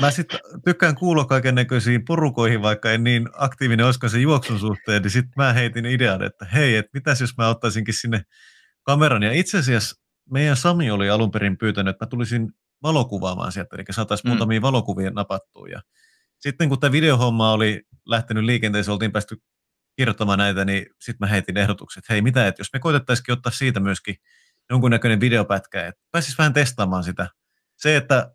mä 0.00 0.10
sitten 0.10 0.40
tykkään 0.64 0.94
kuulla 0.94 1.24
kaiken 1.24 1.54
näköisiin 1.54 2.04
porukoihin, 2.04 2.62
vaikka 2.62 2.90
en 2.90 3.04
niin 3.04 3.28
aktiivinen 3.32 3.86
olisikaan 3.86 4.10
sen 4.10 4.22
juoksun 4.22 4.58
suhteen, 4.58 5.02
niin 5.02 5.10
sitten 5.10 5.32
mä 5.36 5.52
heitin 5.52 5.86
idean, 5.86 6.22
että 6.22 6.44
hei, 6.44 6.76
että 6.76 6.90
mitäs 6.94 7.20
jos 7.20 7.36
mä 7.38 7.48
ottaisinkin 7.48 7.94
sinne 7.94 8.22
kameran. 8.82 9.22
Ja 9.22 9.32
itse 9.32 9.58
asiassa 9.58 10.02
meidän 10.30 10.56
Sami 10.56 10.90
oli 10.90 11.10
alun 11.10 11.30
perin 11.30 11.58
pyytänyt, 11.58 11.90
että 11.90 12.04
mä 12.04 12.08
tulisin 12.08 12.52
valokuvaamaan 12.82 13.52
sieltä, 13.52 13.76
eli 13.76 13.84
saataisiin 13.90 14.28
mm. 14.28 14.30
muutamia 14.30 14.62
valokuvia 14.62 15.10
napattua. 15.10 15.68
Ja 15.68 15.82
sitten 16.38 16.68
kun 16.68 16.80
tämä 16.80 16.92
videohomma 16.92 17.52
oli 17.52 17.82
lähtenyt 18.06 18.44
liikenteeseen, 18.44 18.92
oltiin 18.92 19.12
päästy 19.12 19.36
kirjoittamaan 19.96 20.38
näitä, 20.38 20.64
niin 20.64 20.86
sitten 21.00 21.26
mä 21.26 21.26
heitin 21.26 21.56
ehdotukset, 21.56 21.98
että 21.98 22.12
hei 22.12 22.22
mitä, 22.22 22.46
että 22.46 22.60
jos 22.60 22.72
me 22.72 22.78
koitettaisikin 22.78 23.32
ottaa 23.32 23.52
siitä 23.52 23.80
myöskin 23.80 24.16
jonkunnäköinen 24.70 25.20
videopätkä, 25.20 25.86
että 25.86 26.02
pääsisi 26.10 26.38
vähän 26.38 26.52
testaamaan 26.52 27.04
sitä. 27.04 27.28
Se, 27.76 27.96
että 27.96 28.30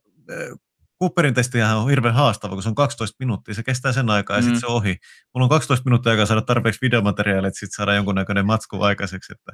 Cooperin 1.02 1.34
testihän 1.34 1.78
on 1.78 1.90
hirveän 1.90 2.16
haastava, 2.16 2.54
kun 2.54 2.64
se 2.64 2.70
on 2.70 2.76
12 2.76 3.16
minuuttia, 3.20 3.54
se 3.54 3.64
kestää 3.64 3.94
sen 3.94 4.10
aikaa 4.10 4.38
ja 4.38 4.42
mm. 4.42 4.46
sitten 4.46 4.60
se 4.60 4.68
ohi. 4.68 4.98
Mulla 5.34 5.46
on 5.46 5.50
12 5.50 5.90
minuuttia 5.90 6.12
aikaa 6.12 6.26
saada 6.26 6.42
tarpeeksi 6.42 6.80
videomateriaalia, 6.82 7.48
että 7.48 7.60
sitten 7.60 7.76
saadaan 7.76 7.98
jonkunnäköinen 7.98 8.46
matsku 8.46 8.82
aikaiseksi. 8.82 9.34
Että, 9.34 9.52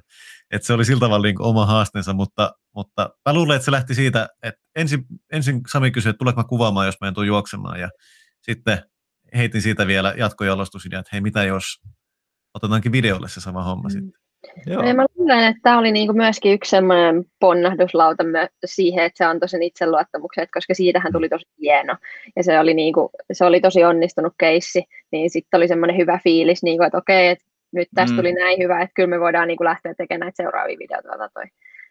että 0.51 0.65
se 0.65 0.73
oli 0.73 0.85
sillä 0.85 0.99
tavalla 0.99 1.27
niin 1.27 1.41
oma 1.41 1.65
haasteensa, 1.65 2.13
mutta, 2.13 2.53
mutta 2.75 3.09
mä 3.25 3.33
luulen, 3.33 3.55
että 3.55 3.65
se 3.65 3.71
lähti 3.71 3.95
siitä, 3.95 4.27
että 4.43 4.61
ensin, 4.75 5.05
ensin 5.31 5.61
Sami 5.67 5.91
kysyi, 5.91 6.09
että 6.09 6.17
tuleeko 6.17 6.41
mä 6.41 6.47
kuvaamaan, 6.47 6.85
jos 6.85 6.95
mä 7.01 7.07
en 7.07 7.13
tule 7.13 7.25
juoksemaan. 7.25 7.79
Ja 7.79 7.89
sitten 8.41 8.77
heitin 9.35 9.61
siitä 9.61 9.87
vielä 9.87 10.13
jatkojalostusidea, 10.17 10.99
että 10.99 11.09
hei, 11.13 11.21
mitä 11.21 11.43
jos 11.43 11.63
otetaankin 12.53 12.91
videolle 12.91 13.29
se 13.29 13.41
sama 13.41 13.63
homma 13.63 13.87
mm. 13.87 13.91
sitten. 13.91 14.27
Joo. 14.65 14.83
Ja 14.83 14.93
mä 14.93 15.05
luulen, 15.15 15.43
että 15.47 15.59
tämä 15.63 15.79
oli 15.79 15.91
niinku 15.91 16.13
myöskin 16.13 16.53
yksi 16.53 16.69
semmoinen 16.69 17.25
ponnahduslauta 17.39 18.23
siihen, 18.65 19.05
että 19.05 19.17
se 19.17 19.25
antoi 19.25 19.49
sen 19.49 19.63
itseluottamuksen, 19.63 20.47
koska 20.53 20.73
siitähän 20.73 21.13
tuli 21.13 21.29
tosi 21.29 21.45
hieno. 21.61 21.95
Ja 22.35 22.43
se 22.43 22.59
oli, 22.59 22.73
niinku, 22.73 23.09
se 23.31 23.45
oli 23.45 23.61
tosi 23.61 23.83
onnistunut 23.83 24.33
keissi, 24.39 24.83
niin 25.11 25.29
sitten 25.29 25.57
oli 25.57 25.67
semmoinen 25.67 25.97
hyvä 25.97 26.19
fiilis, 26.23 26.63
niinku, 26.63 26.83
että 26.83 26.97
okei, 26.97 27.27
että 27.27 27.45
nyt 27.71 27.87
tästä 27.95 28.13
mm. 28.13 28.17
tuli 28.17 28.33
näin 28.33 28.59
hyvä, 28.59 28.81
että 28.81 28.93
kyllä 28.95 29.07
me 29.07 29.19
voidaan 29.19 29.47
niinku 29.47 29.63
lähteä 29.63 29.93
tekemään 29.93 30.19
näitä 30.19 30.43
seuraavia 30.43 30.79
videoita. 30.79 31.09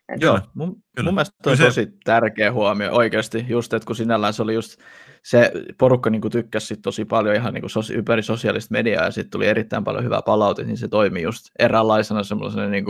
Et 0.08 0.20
Joo, 0.20 0.40
mun, 0.54 0.82
mun 1.02 1.14
mielestä 1.14 1.36
toi 1.42 1.52
on 1.52 1.58
tosi 1.58 1.88
tärkeä 2.04 2.52
huomio 2.52 2.92
oikeasti, 2.92 3.44
just 3.48 3.74
että 3.74 3.86
kun 3.86 3.96
sinällään 3.96 4.32
se 4.32 4.42
oli 4.42 4.54
just 4.54 4.80
se 5.22 5.52
porukka 5.78 6.10
niin 6.10 6.22
tykkäsi 6.30 6.66
sit 6.66 6.82
tosi 6.82 7.04
paljon 7.04 7.34
ihan 7.34 7.54
niin 7.54 7.70
sos, 7.70 7.90
ympäri 7.90 8.22
sosiaalista 8.22 8.72
mediaa 8.72 9.04
ja 9.04 9.10
sitten 9.10 9.30
tuli 9.30 9.46
erittäin 9.46 9.84
paljon 9.84 10.04
hyvää 10.04 10.22
palautetta, 10.22 10.66
niin 10.66 10.76
se 10.76 10.88
toimi 10.88 11.22
just 11.22 11.46
eräänlaisena 11.58 12.22
semmoisena 12.22 12.68
niin 12.68 12.84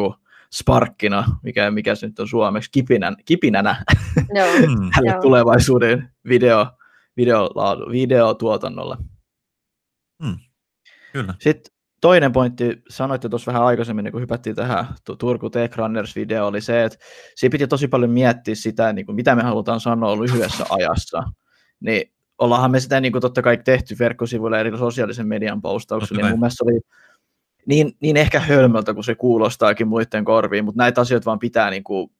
sparkkina, 0.54 1.24
mikä, 1.42 1.70
mikä 1.70 1.94
se 1.94 2.06
nyt 2.06 2.18
on 2.18 2.28
suomeksi, 2.28 2.70
kipinän, 2.72 3.16
kipinänä 3.24 3.84
Joo, 4.34 4.46
tälle 4.94 5.20
tulevaisuuden 5.22 6.10
video, 6.28 6.66
video, 7.16 7.48
videotuotannolle. 7.90 8.96
Hmm. 10.24 10.36
Kyllä. 11.12 11.34
Sitten 11.40 11.75
toinen 12.06 12.32
pointti, 12.32 12.82
sanoitte 12.88 13.28
tuossa 13.28 13.52
vähän 13.52 13.66
aikaisemmin, 13.66 14.12
kun 14.12 14.20
hypättiin 14.20 14.56
tähän 14.56 14.86
Turku 15.18 15.50
Tech 15.50 15.78
Runners-video, 15.78 16.42
oli 16.42 16.60
se, 16.60 16.84
että 16.84 16.98
siinä 17.34 17.52
piti 17.52 17.66
tosi 17.66 17.88
paljon 17.88 18.10
miettiä 18.10 18.54
sitä, 18.54 18.92
niin 18.92 19.06
kuin, 19.06 19.16
mitä 19.16 19.34
me 19.34 19.42
halutaan 19.42 19.80
sanoa 19.80 20.20
lyhyessä 20.20 20.64
ajassa. 20.78 21.22
Niin 21.80 22.12
ollaanhan 22.38 22.70
me 22.70 22.80
sitä 22.80 23.00
niin 23.00 23.12
kuin 23.12 23.22
totta 23.22 23.42
kai 23.42 23.56
tehty 23.56 23.96
verkkosivuilla 23.98 24.58
eri 24.58 24.78
sosiaalisen 24.78 25.28
median 25.28 25.62
postauksilla, 25.62 26.22
niin 26.22 26.30
mun 26.30 26.40
mielestä 26.40 26.64
oli 26.64 26.80
niin, 27.66 27.92
niin 28.00 28.16
ehkä 28.16 28.40
hölmöltä 28.40 28.94
kuin 28.94 29.04
se 29.04 29.14
kuulostaakin 29.14 29.88
muiden 29.88 30.24
korviin, 30.24 30.64
mutta 30.64 30.82
näitä 30.82 31.00
asioita 31.00 31.24
vaan 31.24 31.38
pitää 31.38 31.70
niin 31.70 31.84
kuin 31.84 32.10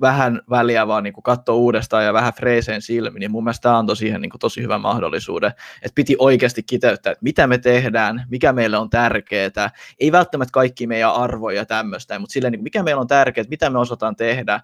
vähän 0.00 0.40
väliä 0.50 0.86
vaan 0.86 1.04
niin 1.04 1.14
katsoa 1.22 1.54
uudestaan 1.54 2.04
ja 2.04 2.12
vähän 2.12 2.32
freeseen 2.32 2.82
silmin, 2.82 3.20
niin 3.20 3.30
mun 3.30 3.44
mielestä 3.44 3.62
tämä 3.62 3.78
antoi 3.78 3.96
siihen 3.96 4.20
niin 4.20 4.30
kuin 4.30 4.38
tosi 4.38 4.62
hyvän 4.62 4.80
mahdollisuuden, 4.80 5.52
että 5.82 5.94
piti 5.94 6.16
oikeasti 6.18 6.62
kiteyttää, 6.62 7.12
että 7.12 7.24
mitä 7.24 7.46
me 7.46 7.58
tehdään, 7.58 8.24
mikä 8.30 8.52
meille 8.52 8.78
on 8.78 8.90
tärkeää, 8.90 9.70
ei 10.00 10.12
välttämättä 10.12 10.52
kaikki 10.52 10.86
meidän 10.86 11.14
arvoja 11.14 11.56
ja 11.56 11.66
tämmöistä, 11.66 12.18
mutta 12.18 12.32
silleen, 12.32 12.52
niin 12.52 12.58
kuin 12.58 12.64
mikä 12.64 12.82
meillä 12.82 13.00
on 13.00 13.06
tärkeää, 13.06 13.46
mitä 13.50 13.70
me 13.70 13.78
osataan 13.78 14.16
tehdä, 14.16 14.60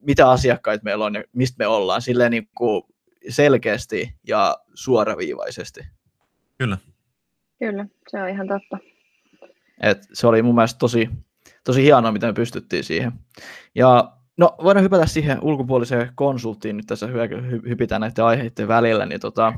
mitä 0.00 0.30
asiakkaita 0.30 0.84
meillä 0.84 1.04
on 1.04 1.14
ja 1.14 1.24
mistä 1.32 1.56
me 1.58 1.66
ollaan, 1.66 2.02
silleen 2.02 2.30
niin 2.30 2.48
kuin 2.54 2.82
selkeästi 3.28 4.14
ja 4.26 4.56
suoraviivaisesti. 4.74 5.80
Kyllä. 6.58 6.78
Kyllä, 7.58 7.86
se 8.08 8.22
on 8.22 8.28
ihan 8.28 8.48
totta. 8.48 8.78
Et 9.80 9.98
se 10.12 10.26
oli 10.26 10.42
mun 10.42 10.54
mielestä 10.54 10.78
tosi, 10.78 11.10
tosi 11.64 11.82
hienoa, 11.82 12.12
miten 12.12 12.28
me 12.28 12.32
pystyttiin 12.32 12.84
siihen. 12.84 13.12
Ja 13.74 14.15
no, 14.36 14.54
voidaan 14.62 14.84
hypätä 14.84 15.06
siihen 15.06 15.38
ulkopuoliseen 15.42 16.12
konsulttiin, 16.14 16.76
nyt 16.76 16.86
tässä 16.86 17.06
hypitään 17.68 18.00
näiden 18.00 18.24
aiheiden 18.24 18.68
välillä, 18.68 19.06
niin 19.06 19.20
tota, 19.20 19.52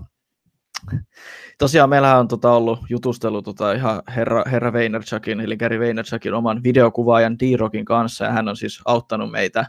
tosiaan 1.58 1.90
meillä 1.90 2.18
on 2.18 2.28
tota 2.28 2.52
ollut 2.52 2.80
jutustelu 2.88 3.42
tota 3.42 3.72
ihan 3.72 4.02
herra, 4.16 4.42
herra 4.50 4.72
Vaynerchukin, 4.72 5.40
eli 5.40 5.56
Gary 5.56 5.80
Vaynerchukin 5.80 6.34
oman 6.34 6.62
videokuvaajan 6.62 7.38
D-Rockin 7.38 7.84
kanssa, 7.84 8.24
ja 8.24 8.32
hän 8.32 8.48
on 8.48 8.56
siis 8.56 8.80
auttanut 8.84 9.30
meitä 9.30 9.66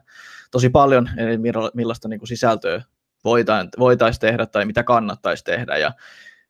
tosi 0.51 0.70
paljon, 0.70 1.10
eli 1.18 1.38
millaista 1.74 2.08
niin 2.08 2.20
kuin 2.20 2.28
sisältöä 2.28 2.82
voitaisiin 3.80 4.22
tehdä 4.22 4.46
tai 4.46 4.66
mitä 4.66 4.84
kannattaisi 4.84 5.44
tehdä. 5.44 5.78
Ja 5.78 5.92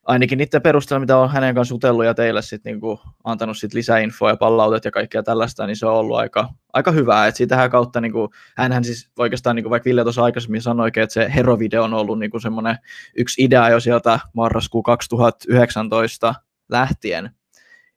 ainakin 0.09 0.37
niiden 0.37 0.61
perusteella, 0.61 0.99
mitä 0.99 1.17
on 1.17 1.29
hänen 1.29 1.55
kanssa 1.55 1.73
jutellut 1.73 2.05
ja 2.05 2.13
teille 2.13 2.41
sit 2.41 2.63
niinku 2.63 2.99
antanut 3.23 3.57
sit 3.57 3.73
lisäinfoa 3.73 4.29
ja 4.29 4.37
pallautet 4.37 4.85
ja 4.85 4.91
kaikkea 4.91 5.23
tällaista, 5.23 5.67
niin 5.67 5.75
se 5.75 5.85
on 5.85 5.93
ollut 5.93 6.17
aika, 6.17 6.49
aika 6.73 6.91
hyvää. 6.91 7.27
Et 7.27 7.35
siitähän 7.35 7.69
kautta, 7.69 8.01
niinku, 8.01 8.29
hänhän 8.57 8.83
siis 8.83 9.09
oikeastaan, 9.19 9.55
niinku, 9.55 9.69
vaikka 9.69 9.87
Ville 9.87 10.03
tuossa 10.03 10.23
aikaisemmin 10.23 10.61
sanoi, 10.61 10.87
että 10.87 11.13
se 11.13 11.31
Hero-video 11.35 11.83
on 11.83 11.93
ollut 11.93 12.19
niinku 12.19 12.39
semmoinen 12.39 12.77
yksi 13.17 13.43
idea 13.43 13.69
jo 13.69 13.79
sieltä 13.79 14.19
marraskuun 14.33 14.83
2019 14.83 16.35
lähtien, 16.69 17.31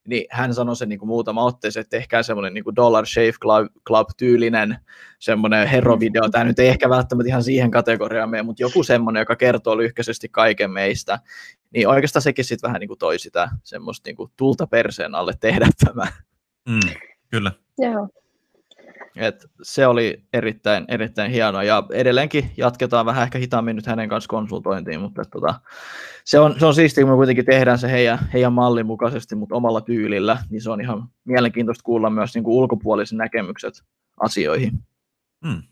niin 0.08 0.24
hän 0.30 0.54
sanoi 0.54 0.76
sen 0.76 0.88
niin 0.88 0.98
kuin 0.98 1.08
muutama 1.08 1.44
otteeseen, 1.44 1.80
että 1.80 1.96
tehkää 1.96 2.22
semmoinen 2.22 2.54
niin 2.54 2.64
kuin 2.64 2.76
Dollar 2.76 3.06
Shave 3.06 3.32
Club, 3.42 3.66
Club-tyylinen 3.86 4.76
semmoinen 5.18 5.68
herovideo. 5.68 6.28
Tämä 6.28 6.44
nyt 6.44 6.58
ei 6.58 6.68
ehkä 6.68 6.88
välttämättä 6.88 7.28
ihan 7.28 7.42
siihen 7.42 7.70
kategoriaan 7.70 8.30
mene, 8.30 8.42
mutta 8.42 8.62
joku 8.62 8.82
semmoinen, 8.82 9.20
joka 9.20 9.36
kertoo 9.36 9.76
lyhkäisesti 9.76 10.28
kaiken 10.28 10.70
meistä. 10.70 11.18
Niin 11.70 11.88
oikeastaan 11.88 12.22
sekin 12.22 12.44
sitten 12.44 12.68
vähän 12.68 12.80
niin 12.80 12.88
kuin 12.88 12.98
toi 12.98 13.18
sitä 13.18 13.48
semmoista 13.62 14.08
niin 14.08 14.16
kuin 14.16 14.30
tulta 14.36 14.66
perseen 14.66 15.14
alle 15.14 15.32
tehdä 15.40 15.68
tämä. 15.84 16.06
Mm, 16.68 16.90
kyllä. 17.30 17.52
Joo. 17.78 18.08
Et 19.16 19.46
se 19.62 19.86
oli 19.86 20.24
erittäin, 20.32 20.84
erittäin 20.88 21.30
hienoa 21.30 21.62
ja 21.62 21.82
edelleenkin 21.92 22.50
jatketaan 22.56 23.06
vähän 23.06 23.22
ehkä 23.22 23.38
hitaammin 23.38 23.76
nyt 23.76 23.86
hänen 23.86 24.08
kanssa 24.08 24.28
konsultointiin, 24.28 25.00
mutta 25.00 25.24
tota, 25.24 25.60
se, 26.24 26.38
on, 26.38 26.60
se 26.60 26.66
on 26.66 26.74
siistiä, 26.74 27.04
kun 27.04 27.12
me 27.12 27.16
kuitenkin 27.16 27.44
tehdään 27.44 27.78
se 27.78 27.90
heidän, 27.90 28.18
heidän 28.32 28.52
mallin 28.52 28.86
mukaisesti, 28.86 29.34
mutta 29.34 29.54
omalla 29.54 29.80
tyylillä, 29.80 30.38
niin 30.50 30.62
se 30.62 30.70
on 30.70 30.80
ihan 30.80 31.08
mielenkiintoista 31.24 31.82
kuulla 31.82 32.10
myös 32.10 32.34
niin 32.34 32.44
kuin 32.44 32.54
ulkopuolisen 32.54 33.18
näkemykset 33.18 33.74
asioihin. 34.20 34.72
Mm, 35.44 35.62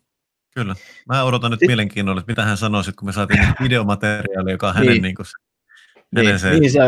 kyllä. 0.55 0.75
Mä 1.09 1.25
odotan 1.25 1.51
nyt 1.51 1.61
mielenkiinnolla, 1.67 2.21
että 2.21 2.33
mitä 2.33 2.45
hän 2.45 2.57
sanoisi, 2.57 2.93
kun 2.93 3.09
me 3.09 3.13
saatiin 3.13 3.47
videomateriaalia, 3.63 4.55
joka 4.55 4.69
on 4.69 4.75
hänen 4.75 4.89
niin. 4.89 5.03
Niin 5.03 5.15
kuin, 5.15 5.27
niin, 6.15 6.39
se, 6.39 6.51
niin, 6.51 6.73
se, 6.73 6.79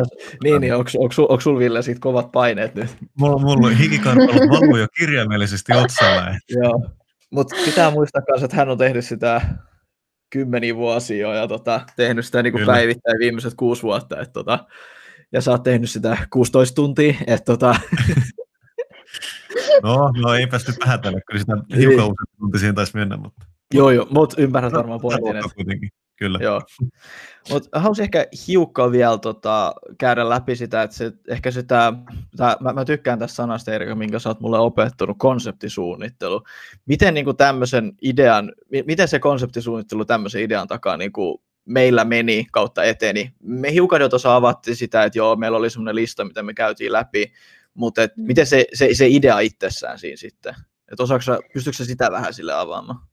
niin, 0.45 0.61
niin 0.61 0.75
onko, 0.75 0.91
onko, 0.99 1.15
onko 1.19 1.41
sulla 1.41 1.59
Ville 1.59 1.83
siitä 1.83 2.01
kovat 2.01 2.33
paineet 2.33 2.75
nyt? 2.75 2.97
Mulla, 3.19 3.39
mulla 3.39 3.67
on 3.67 3.77
hikikartalut 3.77 4.49
valuu 4.49 4.77
jo 4.77 4.87
kirjaimellisesti 4.99 5.73
otsalla. 5.73 6.27
Joo, 6.63 6.91
mutta 7.31 7.57
pitää 7.65 7.91
muistaa 7.91 8.23
myös, 8.31 8.43
että 8.43 8.57
hän 8.57 8.69
on 8.69 8.79
tehnyt 8.79 9.05
sitä 9.05 9.41
kymmeniä 10.31 10.77
vuosia 10.77 11.29
jo 11.29 11.35
ja 11.35 11.49
tota, 11.49 11.81
tehnyt 11.97 12.27
sitä 12.27 12.43
niin 12.43 12.53
kuin 12.53 12.67
päivittäin 12.67 13.19
viimeiset 13.19 13.55
kuusi 13.55 13.83
vuotta. 13.83 14.21
Et, 14.21 14.33
tota, 14.33 14.67
ja 15.33 15.41
sä 15.41 15.51
oot 15.51 15.63
tehnyt 15.63 15.91
sitä 15.91 16.17
16 16.31 16.75
tuntia. 16.75 17.15
Et, 17.27 17.45
tota... 17.45 17.75
no, 19.83 20.11
no 20.23 20.35
ei 20.35 20.47
päästy 20.47 20.73
vähätellä, 20.87 21.21
kyllä 21.27 21.41
sitä 21.41 21.53
hiukan 21.77 22.05
niin. 22.07 22.39
tunti 22.39 22.59
siihen 22.59 22.75
taisi 22.75 22.97
mennä. 22.97 23.17
Mutta... 23.17 23.47
Joo, 23.73 23.91
joo, 23.91 24.07
mutta 24.11 24.43
ymmärrät 24.43 24.73
varmaan 24.73 25.01
pointin. 25.01 25.37
Että... 25.37 25.49
Kyllä. 26.23 26.39
Joo. 26.43 26.61
Mutta 27.51 27.81
haluaisin 27.81 28.03
ehkä 28.03 28.27
hiukka 28.49 28.93
vielä 28.93 29.19
tota, 29.19 29.75
käydä 29.99 30.29
läpi 30.29 30.57
sitä, 30.57 30.83
että 30.83 30.97
se, 30.97 31.13
ehkä 31.29 31.51
sitä, 31.51 31.93
tää, 32.37 32.57
mä, 32.61 32.73
mä, 32.73 32.85
tykkään 32.85 33.19
tästä 33.19 33.35
sanasta, 33.35 33.73
Erika, 33.73 33.95
minkä 33.95 34.19
sä 34.19 34.29
oot 34.29 34.41
mulle 34.41 34.59
opettanut, 34.59 35.17
konseptisuunnittelu. 35.19 36.43
Miten 36.87 37.15
niin 37.15 37.25
kuin 37.25 37.37
tämmöisen 37.37 37.93
idean, 38.03 38.53
miten 38.87 39.09
se 39.09 39.19
konseptisuunnittelu 39.19 40.05
tämmöisen 40.05 40.43
idean 40.43 40.69
takaa 40.69 40.97
niin 40.97 41.13
kuin 41.13 41.39
meillä 41.65 42.05
meni 42.05 42.47
kautta 42.53 42.85
eteni? 42.85 43.33
Me 43.43 43.73
hiukan 43.73 44.01
jo 44.01 44.09
tuossa 44.09 44.37
avattiin 44.37 44.77
sitä, 44.77 45.05
että 45.05 45.19
joo, 45.19 45.37
meillä 45.37 45.59
oli 45.59 45.71
semmoinen 45.71 45.97
lista, 45.97 46.25
mitä 46.25 46.43
me 46.43 46.55
käytiin 46.55 46.93
läpi, 46.93 47.33
mutta 47.75 48.03
et, 48.03 48.13
miten 48.17 48.47
se, 48.47 48.65
se, 48.75 48.89
se 48.95 49.09
idea 49.09 49.39
itsessään 49.39 49.99
siinä 49.99 50.17
sitten? 50.17 50.55
Että 50.93 51.03
osaako, 51.03 51.25
pystyykö 51.55 51.85
sitä 51.85 52.11
vähän 52.11 52.35
sille 52.35 52.53
avaamaan? 52.53 53.12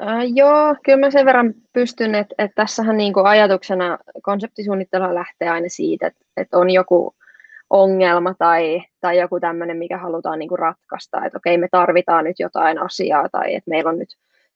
Äh, 0.00 0.24
joo, 0.34 0.76
kyllä 0.84 0.98
mä 0.98 1.10
sen 1.10 1.26
verran 1.26 1.54
pystyn, 1.72 2.14
että, 2.14 2.34
että 2.38 2.54
tässähän 2.54 2.96
niin 2.96 3.12
kuin 3.12 3.26
ajatuksena 3.26 3.98
konseptisuunnittelua 4.22 5.14
lähtee 5.14 5.48
aina 5.48 5.68
siitä, 5.68 6.06
että, 6.06 6.24
että 6.36 6.58
on 6.58 6.70
joku 6.70 7.14
ongelma 7.70 8.34
tai, 8.38 8.82
tai 9.00 9.18
joku 9.18 9.40
tämmöinen, 9.40 9.76
mikä 9.76 9.98
halutaan 9.98 10.38
niin 10.38 10.48
kuin 10.48 10.58
ratkaista, 10.58 11.24
että 11.24 11.38
okei, 11.38 11.58
me 11.58 11.68
tarvitaan 11.70 12.24
nyt 12.24 12.38
jotain 12.38 12.78
asiaa 12.78 13.28
tai 13.28 13.54
että 13.54 13.70
meillä 13.70 13.90
on 13.90 13.98
nyt 13.98 14.08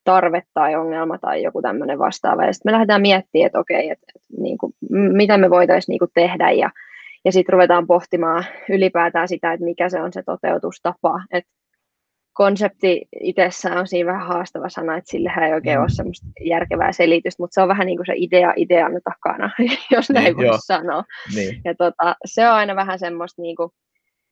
tarve 0.04 0.42
tai 0.54 0.76
ongelma 0.76 1.18
tai 1.18 1.42
joku 1.42 1.62
tämmöinen 1.62 1.98
vastaava. 1.98 2.44
Ja 2.44 2.52
sitten 2.52 2.70
me 2.70 2.72
lähdetään 2.72 3.02
miettimään, 3.02 3.46
että 3.46 3.58
okei, 3.58 3.90
että, 3.90 4.06
että 4.16 4.28
niin 4.38 4.58
mitä 4.90 5.38
me 5.38 5.50
voitaisiin 5.50 5.92
niin 5.92 5.98
kuin 5.98 6.10
tehdä. 6.14 6.50
Ja, 6.50 6.70
ja 7.24 7.32
sitten 7.32 7.52
ruvetaan 7.52 7.86
pohtimaan 7.86 8.44
ylipäätään 8.70 9.28
sitä, 9.28 9.52
että 9.52 9.64
mikä 9.64 9.88
se 9.88 10.02
on 10.02 10.12
se 10.12 10.22
toteutustapa, 10.22 11.22
että 11.32 11.50
konsepti 12.32 13.08
itsessään 13.20 13.78
on 13.78 13.86
siinä 13.86 14.12
vähän 14.12 14.26
haastava 14.26 14.68
sana, 14.68 14.96
että 14.96 15.10
sillehän 15.10 15.44
ei 15.44 15.52
oikein 15.52 15.78
mm. 15.78 15.82
ole 15.82 15.90
semmoista 15.90 16.26
järkevää 16.40 16.92
selitystä, 16.92 17.42
mutta 17.42 17.54
se 17.54 17.62
on 17.62 17.68
vähän 17.68 17.86
niin 17.86 17.98
kuin 17.98 18.06
se 18.06 18.12
idea 18.16 18.52
idean 18.56 18.92
takana, 19.04 19.50
jos 19.94 20.10
näin 20.10 20.24
niin, 20.24 20.36
voi 20.36 20.58
sanoa. 20.66 21.04
Niin. 21.34 21.60
Ja 21.64 21.74
tota, 21.74 22.16
se 22.24 22.48
on 22.48 22.54
aina 22.54 22.76
vähän 22.76 22.98
semmoista 22.98 23.42
niin 23.42 23.56
kuin 23.56 23.70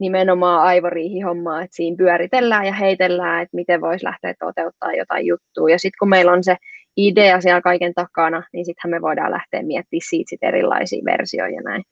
nimenomaan 0.01 0.63
aivoriihihommaa, 0.63 1.63
että 1.63 1.77
siinä 1.77 1.97
pyöritellään 1.97 2.67
ja 2.67 2.73
heitellään, 2.73 3.43
että 3.43 3.57
miten 3.57 3.81
voisi 3.81 4.05
lähteä 4.05 4.35
toteuttaa 4.39 4.93
jotain 4.93 5.27
juttua. 5.27 5.71
Ja 5.71 5.79
sitten 5.79 5.99
kun 5.99 6.09
meillä 6.09 6.33
on 6.33 6.45
se 6.45 6.57
idea 6.97 7.41
siellä 7.41 7.61
kaiken 7.61 7.95
takana, 7.95 8.43
niin 8.53 8.67
sittenhän 8.67 8.91
me 8.91 9.03
voidaan 9.03 9.31
lähteä 9.31 9.63
miettimään 9.63 10.09
siitä 10.09 10.29
sit 10.31 10.43
erilaisia 10.43 11.05
versioita 11.05 11.55
ja 11.55 11.63
näin. 11.63 11.83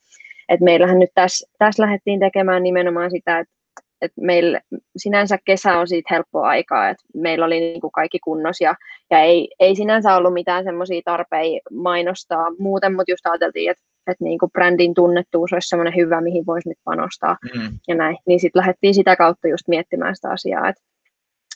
Et 0.48 0.60
meillähän 0.60 0.98
nyt 0.98 1.10
tässä, 1.14 1.48
tässä 1.58 1.82
lähdettiin 1.82 2.20
tekemään 2.20 2.62
nimenomaan 2.62 3.10
sitä, 3.10 3.38
että 3.38 3.54
et 4.02 4.12
meillä 4.20 4.60
sinänsä 4.96 5.38
kesä 5.44 5.78
on 5.78 5.88
siitä 5.88 6.14
helppoa 6.14 6.48
aikaa, 6.48 6.88
että 6.88 7.04
meillä 7.14 7.46
oli 7.46 7.60
niin 7.60 7.80
kuin 7.80 7.92
kaikki 7.92 8.18
kunnos 8.18 8.60
ja, 8.60 8.74
ja 9.10 9.20
ei, 9.20 9.48
ei 9.60 9.76
sinänsä 9.76 10.16
ollut 10.16 10.34
mitään 10.34 10.64
semmoisia 10.64 11.02
tarpeita 11.04 11.70
mainostaa 11.74 12.46
muuten, 12.58 12.94
mutta 12.94 13.12
just 13.12 13.26
ajateltiin, 13.26 13.70
että 13.70 13.82
että 14.10 14.24
niin 14.24 14.38
kuin 14.38 14.52
brändin 14.52 14.94
tunnettuus 14.94 15.52
olisi 15.52 15.68
semmoinen 15.68 15.96
hyvä, 15.96 16.20
mihin 16.20 16.46
voisi 16.46 16.68
nyt 16.68 16.78
panostaa 16.84 17.36
mm. 17.54 17.78
ja 17.88 17.94
näin. 17.94 18.16
Niin 18.26 18.40
sitten 18.40 18.60
lähdettiin 18.60 18.94
sitä 18.94 19.16
kautta 19.16 19.48
just 19.48 19.68
miettimään 19.68 20.16
sitä 20.16 20.30
asiaa, 20.30 20.68
että, 20.68 20.82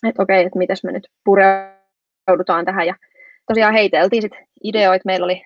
että 0.08 0.22
okei, 0.22 0.44
että 0.44 0.58
mitäs 0.58 0.84
me 0.84 0.92
nyt 0.92 1.08
pureudutaan 1.24 2.64
tähän 2.64 2.86
ja 2.86 2.94
tosiaan 3.46 3.74
heiteltiin 3.74 4.22
sitten 4.22 4.46
ideoita, 4.64 5.02
meillä 5.06 5.24
oli 5.24 5.42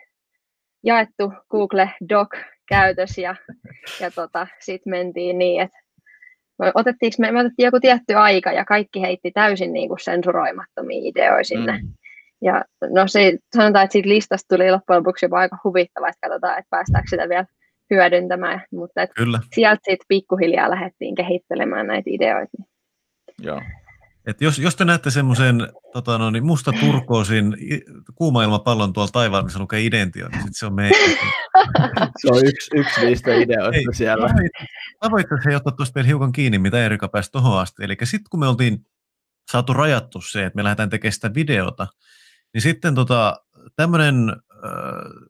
jaettu 0.85 1.33
Google 1.51 1.91
Doc 2.09 2.29
käytös 2.69 3.19
ja, 3.19 3.37
ja 4.01 4.11
tota, 4.11 4.47
sitten 4.61 4.91
mentiin 4.91 5.39
niin, 5.39 5.63
että 5.63 5.79
otettiinko 6.75 7.17
me, 7.19 7.33
me 7.33 7.41
otettiin 7.41 7.67
joku 7.67 7.81
tietty 7.81 8.15
aika 8.15 8.53
ja 8.53 8.65
kaikki 8.65 9.01
heitti 9.01 9.31
täysin 9.31 9.73
niin 9.73 9.89
kuin 9.89 10.01
sensuroimattomia 10.01 11.01
ideoja 11.03 11.45
sinne. 11.45 11.73
Mm. 11.73 11.89
Ja 12.43 12.65
no 12.91 13.09
se, 13.09 13.39
sanotaan, 13.57 13.85
että 13.85 13.93
siitä 13.93 14.09
listasta 14.09 14.57
tuli 14.57 14.71
loppujen 14.71 14.99
lopuksi 14.99 15.27
jopa 15.27 15.39
aika 15.39 15.59
huvittava, 15.65 16.09
että 16.09 16.29
katsotaan, 16.29 16.59
että 16.59 16.71
päästäänkö 16.71 17.11
sitä 17.11 17.29
vielä 17.29 17.47
hyödyntämään. 17.91 18.63
Mutta 18.73 19.03
et 19.03 19.11
Kyllä. 19.17 19.39
sieltä 19.55 19.81
sitten 19.85 20.07
pikkuhiljaa 20.09 20.71
lähdettiin 20.71 21.15
kehittelemään 21.15 21.87
näitä 21.87 22.11
ideoita. 22.11 22.57
Joo. 23.43 23.63
Et 24.27 24.41
jos, 24.41 24.59
jos 24.59 24.77
te 24.77 24.85
näette 24.85 25.11
semmoisen 25.11 25.69
tota 25.93 26.19
no, 26.19 26.31
niin 26.31 26.47
musta 26.47 26.73
turkoosin 26.73 27.57
kuuma 28.15 28.43
ilmapallon 28.43 28.93
tuolla 28.93 29.11
taivaan, 29.13 29.45
missä 29.45 29.59
lukee 29.59 29.85
identio, 29.85 30.29
niin 30.29 30.43
sit 30.43 30.57
se 30.57 30.67
on 30.67 30.75
meidän. 30.75 31.01
se 32.21 32.29
on 32.31 32.47
yksi, 32.47 32.71
yksi 32.75 33.01
niistä 33.05 33.35
ideoista 33.35 33.91
Ei, 33.91 33.95
siellä. 33.95 34.29
Mä 35.05 35.11
voin 35.11 35.25
itse 35.25 35.57
ottaa 35.57 35.73
tuosta 35.73 35.95
vielä 35.95 36.07
hiukan 36.07 36.33
kiinni, 36.33 36.59
mitä 36.59 36.85
Erika 36.85 37.09
pääsi 37.09 37.33
tuohon 37.33 37.61
asti. 37.61 37.85
Eli 37.85 37.97
sitten 38.05 38.31
kun 38.31 38.41
me 38.41 38.49
oltiin 38.49 38.87
saatu 39.51 39.73
rajattu 39.73 40.21
se, 40.21 40.45
että 40.45 40.57
me 40.57 40.65
lähdetään 40.65 40.91
tekemään 40.91 41.13
sitä 41.13 41.35
videota, 41.35 41.87
niin 42.55 42.63
sitten 42.63 42.95
tota, 42.95 43.37
tämmöinen 43.77 44.31
äh, 44.31 45.29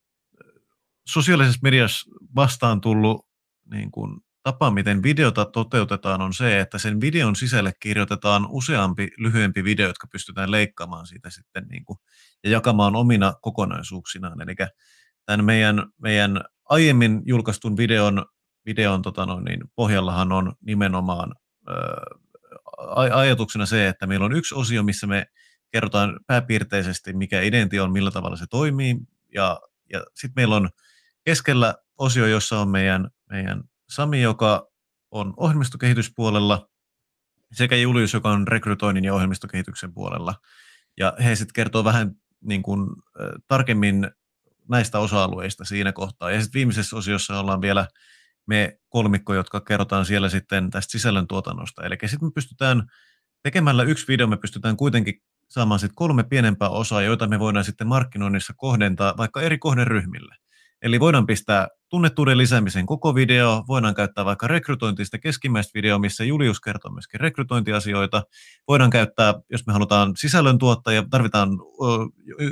sosiaalisessa 1.07 1.61
mediassa 1.63 2.11
vastaan 2.35 2.81
tullut 2.81 3.27
niin 3.71 3.91
kuin, 3.91 4.21
tapa, 4.47 4.71
miten 4.71 5.03
videota 5.03 5.45
toteutetaan, 5.45 6.23
on 6.23 6.35
se, 6.35 6.61
että 6.61 6.79
sen 6.79 7.01
videon 7.01 7.37
sisälle 7.37 7.73
kirjoitetaan 7.81 8.47
useampi 8.49 9.09
lyhyempi 9.19 9.65
video, 9.65 9.87
jotka 9.87 10.07
pystytään 10.07 10.51
leikkaamaan 10.51 11.07
siitä 11.07 11.31
sitten 11.31 11.67
niin 11.69 11.85
kuin, 11.85 11.99
ja 12.45 12.51
jakamaan 12.51 12.97
omina 12.97 13.35
kokonaisuuksinaan. 13.41 14.43
Eli 14.43 14.55
tämän 15.27 15.45
meidän, 15.45 15.87
meidän 16.03 16.41
aiemmin 16.65 17.23
julkaistun 17.25 17.77
videon, 17.77 18.27
videon 18.67 19.03
tota 19.03 19.27
noin, 19.27 19.45
niin 19.45 19.61
pohjallahan 19.75 20.33
on 20.33 20.53
nimenomaan 20.61 21.35
ää, 21.69 21.77
ajatuksena 23.15 23.67
se, 23.67 23.89
että 23.89 24.07
meillä 24.07 24.27
on 24.27 24.37
yksi 24.37 24.55
osio, 24.55 24.83
missä 24.83 25.07
me 25.07 25.27
kerrotaan 25.73 26.21
pääpiirteisesti, 26.27 27.13
mikä 27.13 27.41
identio 27.41 27.85
on, 27.85 27.93
millä 27.93 28.11
tavalla 28.11 28.37
se 28.37 28.47
toimii, 28.51 28.97
ja, 29.35 29.61
ja 29.93 30.05
sitten 30.15 30.43
meillä 30.43 30.57
on 30.57 30.69
keskellä 31.25 31.75
osio, 31.99 32.27
jossa 32.27 32.61
on 32.61 32.69
meidän, 32.69 33.11
meidän 33.31 33.63
Sami, 33.89 34.23
joka 34.23 34.69
on 35.11 35.35
ohjelmistokehityspuolella, 35.37 36.69
sekä 37.53 37.77
Julius, 37.77 38.15
joka 38.15 38.31
on 38.31 38.49
rekrytoinnin 38.49 39.05
ja 39.05 39.15
ohjelmistokehityksen 39.15 39.95
puolella. 39.95 40.35
Ja 40.99 41.13
he 41.25 41.37
sitten 41.37 41.55
kertoo 41.55 41.85
vähän 41.85 42.13
niin 42.41 42.63
kuin, 42.63 42.91
tarkemmin 43.49 44.11
näistä 44.69 44.99
osa-alueista 44.99 45.65
siinä 45.65 45.93
kohtaa. 45.93 46.31
Ja 46.31 46.41
sitten 46.41 46.59
viimeisessä 46.59 46.97
osiossa 46.97 47.41
ollaan 47.41 47.61
vielä 47.61 47.89
me 48.47 48.79
kolmikko, 48.89 49.35
jotka 49.35 49.61
kerrotaan 49.61 50.07
siellä 50.07 50.29
sitten 50.29 50.71
tästä 50.71 50.93
sisällöntuotannosta. 50.93 51.83
Eli 51.83 51.97
sitten 52.07 52.29
me 52.29 52.33
pystytään 52.35 52.83
tekemällä 53.43 53.83
yksi 53.83 54.09
video, 54.09 54.27
me 54.27 54.37
pystytään 54.37 54.77
kuitenkin 54.77 55.15
saamaan 55.49 55.81
sitten 55.81 55.95
kolme 55.95 56.23
pienempää 56.23 56.69
osaa, 56.69 57.03
joita 57.03 57.29
me 57.29 57.39
voidaan 57.39 57.65
sitten 57.65 57.87
markkinoinnissa 57.87 58.55
kohdentaa 58.57 59.15
vaikka 59.17 59.43
eri 59.43 59.59
kohderyhmille. 59.59 60.37
Eli 60.83 61.01
voidaan 61.01 61.27
pistää 61.27 61.69
tunnettuuden 61.89 62.39
lisäämisen 62.39 62.87
koko 62.87 63.15
video, 63.15 63.65
voidaan 63.69 63.95
käyttää 63.95 64.25
vaikka 64.25 64.47
rekrytointista 64.47 65.19
keskimmäistä 65.19 65.71
video, 65.75 65.99
missä 65.99 66.25
Julius 66.25 66.61
kertoo 66.61 66.91
myöskin 66.91 67.21
rekrytointiasioita. 67.21 68.23
Voidaan 68.69 68.91
käyttää, 68.91 69.35
jos 69.51 69.67
me 69.67 69.73
halutaan 69.73 70.13
sisällöntuottajia, 70.17 71.05
tarvitaan 71.11 71.49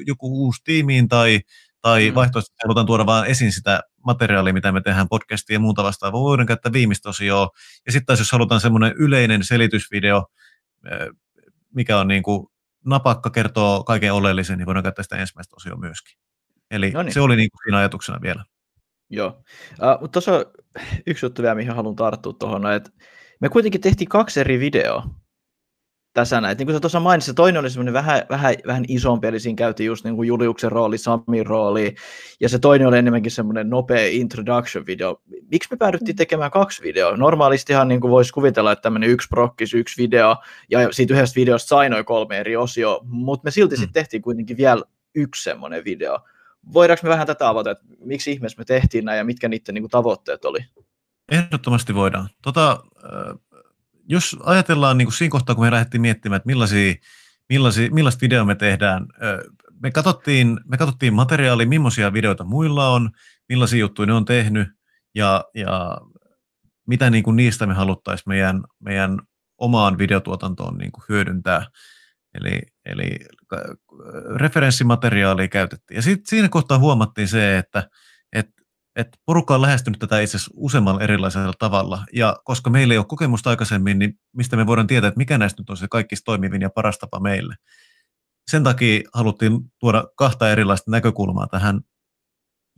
joku 0.06 0.44
uusi 0.44 0.60
tiimiin 0.64 1.08
tai, 1.08 1.40
tai 1.82 2.10
mm. 2.10 2.14
vaihtoehtoisesti 2.14 2.64
halutaan 2.64 2.86
tuoda 2.86 3.06
vaan 3.06 3.26
esiin 3.26 3.52
sitä 3.52 3.80
materiaalia, 4.06 4.52
mitä 4.52 4.72
me 4.72 4.80
tehdään 4.80 5.08
podcastia 5.08 5.54
ja 5.54 5.60
muuta 5.60 5.82
vastaavaa. 5.82 6.20
Voidaan 6.20 6.46
käyttää 6.46 6.72
viimeistä 6.72 7.08
osioa. 7.08 7.50
Ja 7.86 7.92
sitten 7.92 8.06
taas 8.06 8.18
jos 8.18 8.32
halutaan 8.32 8.60
semmoinen 8.60 8.92
yleinen 8.98 9.44
selitysvideo, 9.44 10.26
mikä 11.74 11.98
on 11.98 12.08
niin 12.08 12.22
kuin 12.22 12.46
napakka, 12.84 13.30
kertoo 13.30 13.84
kaiken 13.84 14.12
oleellisen, 14.12 14.58
niin 14.58 14.66
voidaan 14.66 14.82
käyttää 14.82 15.02
sitä 15.02 15.16
ensimmäistä 15.16 15.56
osioa 15.56 15.76
myöskin. 15.76 16.18
Eli 16.74 16.90
Noniin. 16.90 17.12
se 17.14 17.20
oli 17.20 17.36
niin 17.36 17.50
kuin 17.50 17.60
siinä 17.64 17.78
ajatuksena 17.78 18.18
vielä. 18.22 18.44
Joo, 19.10 19.28
uh, 19.28 20.00
mutta 20.00 20.12
tuossa 20.12 20.32
on 20.32 20.44
yksi 21.06 21.26
juttu 21.26 21.42
vielä, 21.42 21.54
mihin 21.54 21.74
haluan 21.74 21.96
tarttua 21.96 22.32
tuohon, 22.32 22.72
että 22.72 22.90
me 23.40 23.48
kuitenkin 23.48 23.80
tehtiin 23.80 24.08
kaksi 24.08 24.40
eri 24.40 24.60
videoa 24.60 25.10
tässä 26.12 26.40
näin. 26.40 26.58
Niin 26.58 26.66
kuin 26.66 26.76
sä 26.76 26.80
tuossa 26.80 27.00
mainitsit, 27.00 27.36
toinen 27.36 27.60
oli 27.60 27.70
semmoinen 27.70 27.94
vähän, 27.94 28.22
vähän, 28.30 28.54
vähän 28.66 28.84
isompi, 28.88 29.26
eli 29.26 29.40
siinä 29.40 29.56
käytiin 29.56 29.86
just 29.86 30.04
niin 30.04 30.16
kuin 30.16 30.26
Juliuksen 30.26 30.72
rooli, 30.72 30.98
Samin 30.98 31.46
rooli, 31.46 31.94
ja 32.40 32.48
se 32.48 32.58
toinen 32.58 32.88
oli 32.88 32.98
enemmänkin 32.98 33.32
semmoinen 33.32 33.70
nopea 33.70 34.08
introduction-video. 34.10 35.22
Miksi 35.50 35.68
me 35.70 35.76
päädyttiin 35.76 36.16
tekemään 36.16 36.50
kaksi 36.50 36.82
videoa? 36.82 37.16
Normaalistihan 37.16 37.88
niin 37.88 38.00
voisi 38.00 38.32
kuvitella, 38.32 38.72
että 38.72 38.82
tämmöinen 38.82 39.10
yksi 39.10 39.28
prokkis, 39.28 39.74
yksi 39.74 40.02
video, 40.02 40.36
ja 40.70 40.92
siitä 40.92 41.14
yhdestä 41.14 41.36
videosta 41.40 41.68
sai 41.68 41.88
noin 41.88 42.04
kolme 42.04 42.38
eri 42.38 42.56
osio, 42.56 43.00
mutta 43.04 43.44
me 43.44 43.50
silti 43.50 43.74
mm. 43.74 43.80
sitten 43.80 44.02
tehtiin 44.02 44.22
kuitenkin 44.22 44.56
vielä 44.56 44.82
yksi 45.14 45.42
semmoinen 45.42 45.84
video 45.84 46.18
voidaanko 46.72 47.00
me 47.02 47.08
vähän 47.08 47.26
tätä 47.26 47.48
avata, 47.48 47.70
että 47.70 47.84
miksi 48.04 48.32
ihmeessä 48.32 48.58
me 48.58 48.64
tehtiin 48.64 49.04
näin 49.04 49.18
ja 49.18 49.24
mitkä 49.24 49.48
niiden 49.48 49.74
niin 49.74 49.82
kuin, 49.82 49.90
tavoitteet 49.90 50.44
oli? 50.44 50.58
Ehdottomasti 51.32 51.94
voidaan. 51.94 52.28
Tota, 52.42 52.84
jos 54.08 54.36
ajatellaan 54.42 54.98
niin 54.98 55.06
kuin 55.06 55.14
siinä 55.14 55.30
kohtaa, 55.30 55.54
kun 55.54 55.64
me 55.64 55.70
lähdettiin 55.70 56.00
miettimään, 56.00 56.36
että 56.36 56.46
millaisia, 56.46 56.94
millaisia, 57.48 57.90
millaista 57.90 58.20
videoa 58.20 58.44
me 58.44 58.54
tehdään, 58.54 59.06
me 59.82 59.90
katsottiin, 59.90 60.60
me 60.64 60.76
katsottiin 60.76 61.14
materiaalia, 61.14 61.66
millaisia 61.66 62.12
videoita 62.12 62.44
muilla 62.44 62.88
on, 62.88 63.10
millaisia 63.48 63.80
juttuja 63.80 64.06
ne 64.06 64.12
on 64.12 64.24
tehnyt 64.24 64.68
ja, 65.14 65.44
ja 65.54 65.98
mitä 66.86 67.10
niin 67.10 67.24
kuin 67.24 67.36
niistä 67.36 67.66
me 67.66 67.74
haluttaisiin 67.74 68.24
meidän, 68.26 68.62
meidän 68.78 69.18
omaan 69.58 69.98
videotuotantoon 69.98 70.78
niin 70.78 70.92
kuin 70.92 71.04
hyödyntää. 71.08 71.66
Eli, 72.34 72.60
eli 72.86 73.18
referenssimateriaalia 74.36 75.48
käytettiin. 75.48 75.96
Ja 75.96 76.02
sitten 76.02 76.26
siinä 76.26 76.48
kohtaa 76.48 76.78
huomattiin 76.78 77.28
se, 77.28 77.58
että 77.58 77.88
et, 78.32 78.46
et 78.96 79.08
porukka 79.26 79.54
on 79.54 79.62
lähestynyt 79.62 79.98
tätä 79.98 80.20
itse 80.20 80.36
asiassa 80.36 80.52
useammalla 80.54 81.00
erilaisella 81.00 81.52
tavalla. 81.58 82.04
Ja 82.12 82.36
koska 82.44 82.70
meillä 82.70 82.94
ei 82.94 82.98
ole 82.98 83.06
kokemusta 83.06 83.50
aikaisemmin, 83.50 83.98
niin 83.98 84.14
mistä 84.36 84.56
me 84.56 84.66
voidaan 84.66 84.86
tietää, 84.86 85.08
että 85.08 85.18
mikä 85.18 85.38
näistä 85.38 85.62
nyt 85.62 85.70
on 85.70 85.76
se 85.76 85.88
kaikista 85.90 86.24
toimivin 86.24 86.62
ja 86.62 86.70
paras 86.70 86.98
tapa 86.98 87.20
meille. 87.20 87.54
Sen 88.50 88.64
takia 88.64 89.00
haluttiin 89.14 89.60
tuoda 89.78 90.04
kahta 90.16 90.50
erilaista 90.50 90.90
näkökulmaa 90.90 91.46
tähän. 91.46 91.80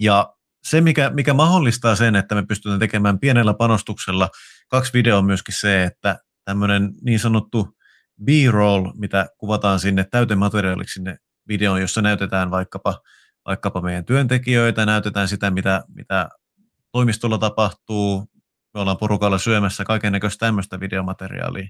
Ja 0.00 0.34
se, 0.64 0.80
mikä, 0.80 1.10
mikä 1.10 1.34
mahdollistaa 1.34 1.96
sen, 1.96 2.16
että 2.16 2.34
me 2.34 2.46
pystytään 2.46 2.80
tekemään 2.80 3.18
pienellä 3.18 3.54
panostuksella 3.54 4.28
kaksi 4.68 4.92
videoa, 4.92 5.18
on 5.18 5.24
myöskin 5.24 5.54
se, 5.54 5.84
että 5.84 6.18
tämmöinen 6.44 6.92
niin 7.02 7.20
sanottu 7.20 7.75
B-roll, 8.24 8.92
mitä 8.94 9.26
kuvataan 9.38 9.80
sinne 9.80 10.04
täytemateriaaliksi 10.10 10.94
sinne 10.94 11.16
videoon, 11.48 11.80
jossa 11.80 12.02
näytetään 12.02 12.50
vaikkapa, 12.50 13.00
vaikkapa 13.46 13.80
meidän 13.80 14.04
työntekijöitä, 14.04 14.86
näytetään 14.86 15.28
sitä, 15.28 15.50
mitä, 15.50 15.84
mitä 15.88 16.28
toimistolla 16.92 17.38
tapahtuu, 17.38 18.30
me 18.74 18.80
ollaan 18.80 18.96
porukalla 18.96 19.38
syömässä 19.38 19.84
kaiken 19.84 20.12
näköistä 20.12 20.46
tämmöistä 20.46 20.80
videomateriaalia, 20.80 21.68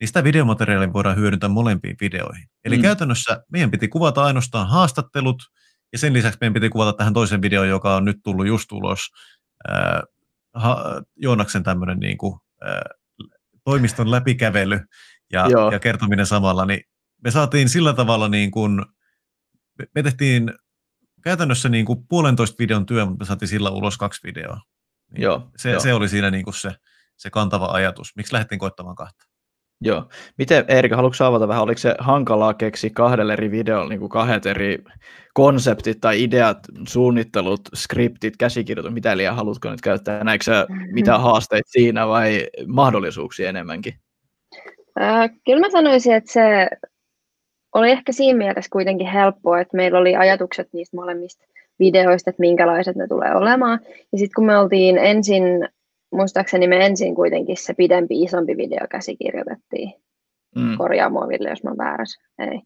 niin 0.00 0.08
sitä 0.08 0.24
videomateriaalia 0.24 0.92
voidaan 0.92 1.16
hyödyntää 1.16 1.48
molempiin 1.48 1.96
videoihin. 2.00 2.48
Eli 2.64 2.76
mm. 2.76 2.82
käytännössä 2.82 3.44
meidän 3.52 3.70
piti 3.70 3.88
kuvata 3.88 4.24
ainoastaan 4.24 4.68
haastattelut, 4.68 5.42
ja 5.92 5.98
sen 5.98 6.12
lisäksi 6.12 6.38
meidän 6.40 6.54
piti 6.54 6.68
kuvata 6.68 6.92
tähän 6.92 7.14
toisen 7.14 7.42
videoon, 7.42 7.68
joka 7.68 7.96
on 7.96 8.04
nyt 8.04 8.16
tullut 8.24 8.46
just 8.46 8.72
ulos, 8.72 9.00
äh, 9.70 10.02
Joonaksen 11.16 11.62
tämmöinen 11.62 11.98
niin 11.98 12.18
kuin, 12.18 12.40
äh, 12.68 12.80
toimiston 13.64 14.10
läpikävely, 14.10 14.80
ja, 15.32 15.46
ja 15.72 15.78
kertominen 15.78 16.26
samalla, 16.26 16.66
niin 16.66 16.80
me 17.24 17.30
saatiin 17.30 17.68
sillä 17.68 17.92
tavalla 17.92 18.28
niin 18.28 18.50
kuin, 18.50 18.84
me 19.94 20.02
tehtiin 20.02 20.52
käytännössä 21.22 21.68
niin 21.68 21.86
kuin 21.86 22.06
puolentoista 22.08 22.56
videon 22.58 22.86
työ, 22.86 23.04
mutta 23.04 23.24
me 23.24 23.26
saatiin 23.26 23.48
sillä 23.48 23.70
ulos 23.70 23.98
kaksi 23.98 24.20
videoa. 24.24 24.60
Niin 25.12 25.22
Joo, 25.22 25.50
se, 25.56 25.70
jo. 25.70 25.80
se 25.80 25.94
oli 25.94 26.08
siinä 26.08 26.30
niin 26.30 26.44
kuin 26.44 26.54
se, 26.54 26.70
se 27.16 27.30
kantava 27.30 27.66
ajatus. 27.66 28.16
Miksi 28.16 28.32
lähdettiin 28.32 28.58
koittamaan 28.58 28.96
kahta? 28.96 29.24
Joo. 29.80 30.08
Miten, 30.38 30.64
Erika, 30.68 30.96
haluatko 30.96 31.24
avata 31.24 31.48
vähän, 31.48 31.62
oliko 31.62 31.78
se 31.78 31.94
hankalaa 31.98 32.54
keksiä 32.54 32.90
kahdelle 32.94 33.32
eri 33.32 33.50
videolla 33.50 33.88
niin 33.88 34.00
kuin 34.00 34.10
kahdet 34.10 34.46
eri 34.46 34.78
konseptit 35.34 36.00
tai 36.00 36.22
ideat, 36.22 36.58
suunnittelut, 36.88 37.60
skriptit, 37.74 38.36
käsikirjoitus, 38.36 38.92
mitä 38.92 39.16
liian 39.16 39.36
haluatko 39.36 39.70
nyt 39.70 39.80
käyttää? 39.80 40.24
Näetkö 40.24 40.44
sä 40.44 40.66
mitä 40.92 41.18
haasteita 41.18 41.70
siinä 41.70 42.08
vai 42.08 42.48
mahdollisuuksia 42.66 43.48
enemmänkin? 43.48 43.94
Äh, 45.00 45.30
kyllä 45.46 45.60
mä 45.60 45.70
sanoisin, 45.70 46.14
että 46.14 46.32
se 46.32 46.68
oli 47.74 47.90
ehkä 47.90 48.12
siinä 48.12 48.38
mielessä 48.38 48.68
kuitenkin 48.72 49.06
helppoa, 49.06 49.60
että 49.60 49.76
meillä 49.76 49.98
oli 49.98 50.16
ajatukset 50.16 50.68
niistä 50.72 50.96
molemmista 50.96 51.46
videoista, 51.78 52.30
että 52.30 52.40
minkälaiset 52.40 52.96
ne 52.96 53.06
tulee 53.08 53.34
olemaan. 53.34 53.80
Ja 54.12 54.18
sitten 54.18 54.34
kun 54.36 54.46
me 54.46 54.58
oltiin 54.58 54.98
ensin, 54.98 55.42
muistaakseni 56.12 56.68
me 56.68 56.86
ensin 56.86 57.14
kuitenkin 57.14 57.56
se 57.56 57.74
pidempi, 57.74 58.22
isompi 58.22 58.56
video 58.56 58.86
käsikirjoitettiin. 58.90 59.92
Mm. 60.56 60.76
Korjaa 60.78 61.10
mua 61.10 61.28
Ville, 61.28 61.48
jos 61.48 61.64
mä 61.64 61.70
oon 61.70 61.78
väärässä. 61.78 62.20
Ei. 62.38 62.60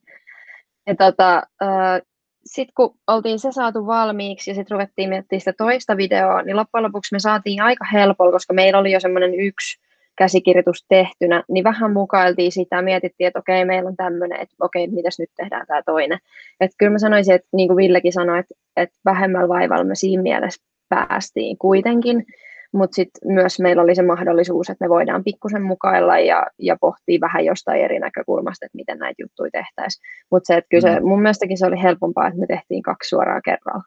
Ja 0.86 0.94
tota, 0.94 1.42
äh, 1.62 2.02
sitten 2.44 2.72
kun 2.76 2.94
oltiin 3.06 3.38
se 3.38 3.52
saatu 3.52 3.86
valmiiksi 3.86 4.50
ja 4.50 4.54
sitten 4.54 4.74
ruvettiin 4.74 5.08
miettimään 5.08 5.40
sitä 5.40 5.52
toista 5.58 5.96
videoa, 5.96 6.42
niin 6.42 6.56
loppujen 6.56 6.84
lopuksi 6.84 7.14
me 7.14 7.18
saatiin 7.18 7.62
aika 7.62 7.84
helpolla, 7.92 8.32
koska 8.32 8.54
meillä 8.54 8.78
oli 8.78 8.92
jo 8.92 9.00
semmoinen 9.00 9.40
yksi 9.40 9.80
käsikirjoitus 10.20 10.85
tehtynä, 10.88 11.44
niin 11.48 11.64
vähän 11.64 11.92
mukailtiin 11.92 12.52
sitä, 12.52 12.83
mietittiin, 12.83 13.26
että 13.26 13.38
okei, 13.38 13.64
meillä 13.64 13.88
on 13.88 13.96
tämmöinen, 13.96 14.40
että 14.40 14.56
okei, 14.61 14.88
mitäs 14.88 15.18
nyt 15.18 15.30
tehdään 15.37 15.66
tämä 15.66 15.83
toinen. 15.83 16.18
Että 16.61 16.74
kyllä 16.78 16.92
mä 16.92 16.98
sanoisin, 16.98 17.35
että 17.35 17.48
niin 17.52 17.68
kuin 17.68 17.76
Villekin 17.76 18.12
sanoi, 18.12 18.38
että, 18.38 18.54
että 18.76 18.98
vähemmällä 19.04 19.48
vaivalla 19.48 19.85
me 19.85 19.94
siinä 19.94 20.22
mielessä 20.22 20.64
päästiin 20.88 21.59
kuitenkin, 21.59 22.24
mutta 22.72 22.94
sitten 22.94 23.33
myös 23.33 23.61
meillä 23.61 23.83
oli 23.83 23.94
se 23.94 24.02
mahdollisuus, 24.02 24.70
että 24.70 24.85
me 24.85 24.88
voidaan 24.88 25.24
pikkusen 25.24 25.62
mukailla 25.62 26.18
ja, 26.18 26.46
ja 26.59 26.76
pohtia 26.80 27.20
vähän 27.20 27.44
jostain 27.44 27.83
eri 27.83 27.98
näkökulmasta, 27.98 28.66
että 28.66 28.76
miten 28.76 28.98
näitä 28.98 29.22
juttuja 29.22 29.50
tehtäisiin. 29.50 30.02
Mutta 30.30 30.46
se, 30.46 30.56
että 30.56 30.68
kyllä 30.70 30.83
se, 30.83 31.00
mm. 31.00 31.09
mun 31.09 31.22
mielestäkin 31.22 31.59
se 31.59 31.66
oli 31.66 31.83
helpompaa, 31.83 32.26
että 32.26 32.40
me 32.40 32.46
tehtiin 32.46 32.83
kaksi 32.83 33.09
suoraa 33.09 33.40
kerralla. 33.40 33.83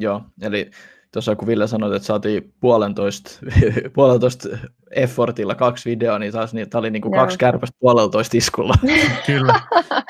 Joo, 0.00 0.22
eli 0.42 0.70
tuossa 1.12 1.36
kun 1.36 1.48
Ville 1.48 1.66
sanoi, 1.66 1.96
että 1.96 2.06
saatiin 2.06 2.54
puolentoista, 2.60 3.30
puolentoista 3.94 4.48
effortilla 4.90 5.54
kaksi 5.54 5.90
videoa, 5.90 6.18
niin 6.18 6.32
taas 6.32 6.54
niin, 6.54 6.70
tämä 6.70 6.80
oli 6.80 6.90
niin 6.90 7.02
kuin 7.02 7.14
kaksi 7.14 7.38
kärpästä 7.38 7.76
puolentoista 7.80 8.36
iskulla. 8.36 8.74
kyllä, 9.26 9.60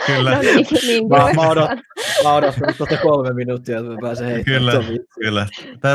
kyllä. 0.07 0.31
no 0.37 0.41
niin, 0.41 0.67
niin 0.87 1.09
mä, 1.09 1.17
mä, 1.17 1.49
odot, 1.49 1.71
mä 2.25 2.35
odotan 2.35 2.75
tuota 2.77 2.97
kolme 2.97 3.33
minuuttia, 3.33 3.79
että 3.79 3.91
mä 3.91 3.97
pääsen 4.03 4.27
heittämään. 4.27 4.61
Kyllä, 4.61 4.97
kyllä. 5.15 5.47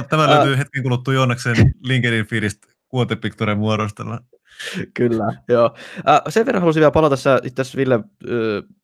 Tämä 0.10 0.30
löytyy 0.30 0.58
hetken 0.58 0.84
kuluttua 0.84 1.13
Joonaksen 1.13 1.56
LinkedIn 1.84 2.26
feedistä 2.26 2.68
kuotepiktoren 2.88 3.58
muodostella. 3.58 4.20
Kyllä, 4.94 5.34
joo. 5.48 5.76
Äh, 6.10 6.22
sen 6.30 6.46
verran 6.46 6.62
halusin 6.62 6.80
vielä 6.80 6.92
palata, 6.92 7.13
tässä 7.16 7.39
itse 7.44 7.62
asiassa 7.62 7.78
Ville 7.78 7.96
äh, 7.96 8.02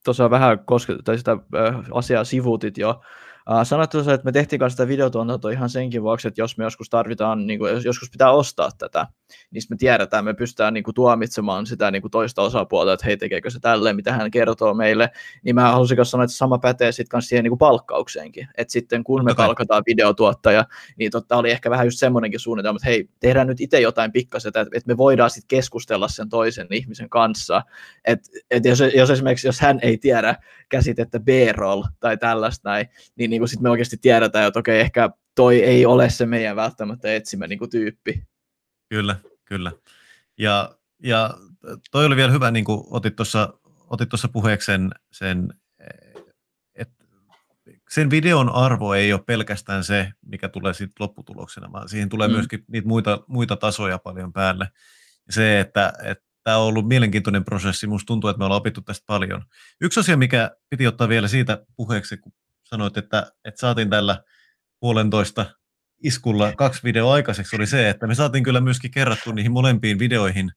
tuossa 0.05 0.29
vähän 0.29 0.60
koske, 0.65 0.95
tai 1.03 1.17
sitä 1.17 1.32
äh, 1.32 1.75
asiaa 1.91 2.23
sivuutit 2.23 2.77
jo, 2.77 3.01
Uh, 3.49 3.63
sanoit 3.63 3.89
tuossa, 3.89 4.13
että 4.13 4.25
me 4.25 4.31
tehtiin 4.31 4.59
kanssa 4.59 4.77
sitä 4.77 4.88
videotuotantoa 4.88 5.51
ihan 5.51 5.69
senkin 5.69 6.03
vuoksi, 6.03 6.27
että 6.27 6.41
jos 6.41 6.57
me 6.57 6.63
joskus 6.63 6.89
tarvitaan, 6.89 7.47
niin 7.47 7.59
kuin, 7.59 7.73
jos 7.73 7.85
joskus 7.85 8.09
pitää 8.09 8.31
ostaa 8.31 8.69
tätä, 8.77 9.07
niin 9.51 9.62
me 9.69 9.75
tiedetään, 9.75 10.25
me 10.25 10.33
pystytään 10.33 10.73
niin 10.73 10.83
kuin, 10.83 10.95
tuomitsemaan 10.95 11.65
sitä 11.65 11.91
niin 11.91 12.01
kuin, 12.01 12.12
toista 12.12 12.41
osapuolta, 12.41 12.93
että 12.93 13.05
hei, 13.05 13.17
tekeekö 13.17 13.49
se 13.49 13.59
tälleen, 13.59 13.95
mitä 13.95 14.13
hän 14.13 14.31
kertoo 14.31 14.73
meille, 14.73 15.09
niin 15.43 15.55
mä 15.55 15.71
halusin 15.71 16.05
sanoa, 16.05 16.23
että 16.23 16.35
sama 16.35 16.57
pätee 16.57 16.91
sitten 16.91 17.09
kanssa 17.09 17.29
siihen 17.29 17.43
niin 17.43 17.51
kuin, 17.51 17.59
palkkaukseenkin, 17.59 18.47
että 18.57 18.71
sitten 18.71 19.03
kun 19.03 19.25
me 19.25 19.31
okay. 19.31 19.45
palkataan 19.45 19.83
videotuottaja, 19.85 20.65
niin 20.97 21.12
totta 21.12 21.38
oli 21.38 21.51
ehkä 21.51 21.69
vähän 21.69 21.88
just 21.88 21.99
semmoinenkin 21.99 22.39
suunnitelma, 22.39 22.77
että 22.77 22.89
hei, 22.89 23.09
tehdään 23.19 23.47
nyt 23.47 23.62
itse 23.62 23.79
jotain 23.79 24.12
pikkasen, 24.12 24.49
että, 24.49 24.62
että 24.62 24.88
me 24.88 24.97
voidaan 24.97 25.29
sitten 25.29 25.57
keskustella 25.57 26.07
sen 26.07 26.29
toisen 26.29 26.67
ihmisen 26.71 27.09
kanssa, 27.09 27.62
että, 28.05 28.29
että 28.51 28.69
jos, 28.69 28.79
jos 28.95 29.09
esimerkiksi, 29.09 29.47
jos 29.47 29.59
hän 29.59 29.79
ei 29.81 29.97
tiedä 29.97 30.35
käsitettä 30.69 31.19
B-roll 31.19 31.83
tai 31.99 32.17
tällaista 32.17 32.69
näin, 32.69 32.88
niin, 33.15 33.29
niin 33.29 33.38
kuin 33.39 33.49
sit 33.49 33.60
me 33.60 33.69
oikeasti 33.69 33.97
tiedetään, 33.97 34.47
että 34.47 34.60
okei, 34.60 34.80
ehkä 34.80 35.10
toi 35.36 35.63
ei 35.63 35.86
ole 35.86 36.10
se 36.10 36.25
meidän 36.25 36.56
välttämättä 36.56 37.15
etsimä 37.15 37.47
niin 37.47 37.60
kuin 37.60 37.71
tyyppi. 37.71 38.23
Kyllä, 38.89 39.15
kyllä. 39.45 39.71
Ja, 40.38 40.75
ja 41.04 41.34
toi 41.91 42.06
oli 42.06 42.15
vielä 42.15 42.32
hyvä, 42.32 42.52
niin 42.52 42.65
kuin 42.65 42.84
otit 42.89 43.15
tuossa 43.15 43.54
otit 43.89 44.10
tuossa 44.10 44.28
puheeksi 44.28 44.65
sen, 44.65 44.89
sen, 45.12 45.54
että 46.75 47.06
sen 47.89 48.10
videon 48.10 48.49
arvo 48.49 48.93
ei 48.93 49.13
ole 49.13 49.21
pelkästään 49.25 49.84
se, 49.84 50.12
mikä 50.25 50.49
tulee 50.49 50.73
siitä 50.73 50.93
lopputuloksena, 50.99 51.71
vaan 51.71 51.89
siihen 51.89 52.10
tulee 52.10 52.28
Mm. 52.28 52.32
mm. 52.32 52.36
myöskin 52.36 52.65
niitä 52.67 52.88
muita, 52.88 53.23
muita 53.28 53.56
tasoja 53.56 53.97
paljon 53.97 54.34
päälle. 54.34 54.69
Ja 55.28 55.34
se, 55.34 55.60
että, 55.60 55.93
että 56.04 56.23
tämä 56.43 56.58
on 56.58 56.67
ollut 56.67 56.88
mielenkiintoinen 56.88 57.45
prosessi, 57.45 57.88
musta 57.88 58.06
tuntuu, 58.06 58.30
että 58.30 58.38
me 58.38 58.45
ollaan 58.45 58.62
opittu 58.62 58.82
tästä 58.82 59.04
paljon. 59.08 59.45
Yksi 59.82 59.99
asia, 59.99 60.17
mikä 60.17 60.52
piti 60.69 60.88
ottaa 60.88 61.10
vielä 61.10 61.28
siitä 61.28 61.65
puheeksi, 61.75 62.17
kun 62.17 62.34
sanoit, 62.69 62.97
että, 62.97 63.32
että 63.45 63.60
saatiin 63.60 63.89
tällä 63.89 64.23
puolentoista 64.79 65.45
iskulla 66.03 66.53
kaksi 66.55 66.84
videoa 66.84 67.13
aikaiseksi, 67.13 67.55
oli 67.55 67.67
se, 67.67 67.89
että 67.89 68.08
me 68.08 68.15
saatiin 68.15 68.43
kyllä 68.43 68.62
myöskin 68.62 68.91
kerrattu 68.91 69.32
niihin 69.32 69.51
molempiin 69.51 69.99
videoihin, 69.99 70.51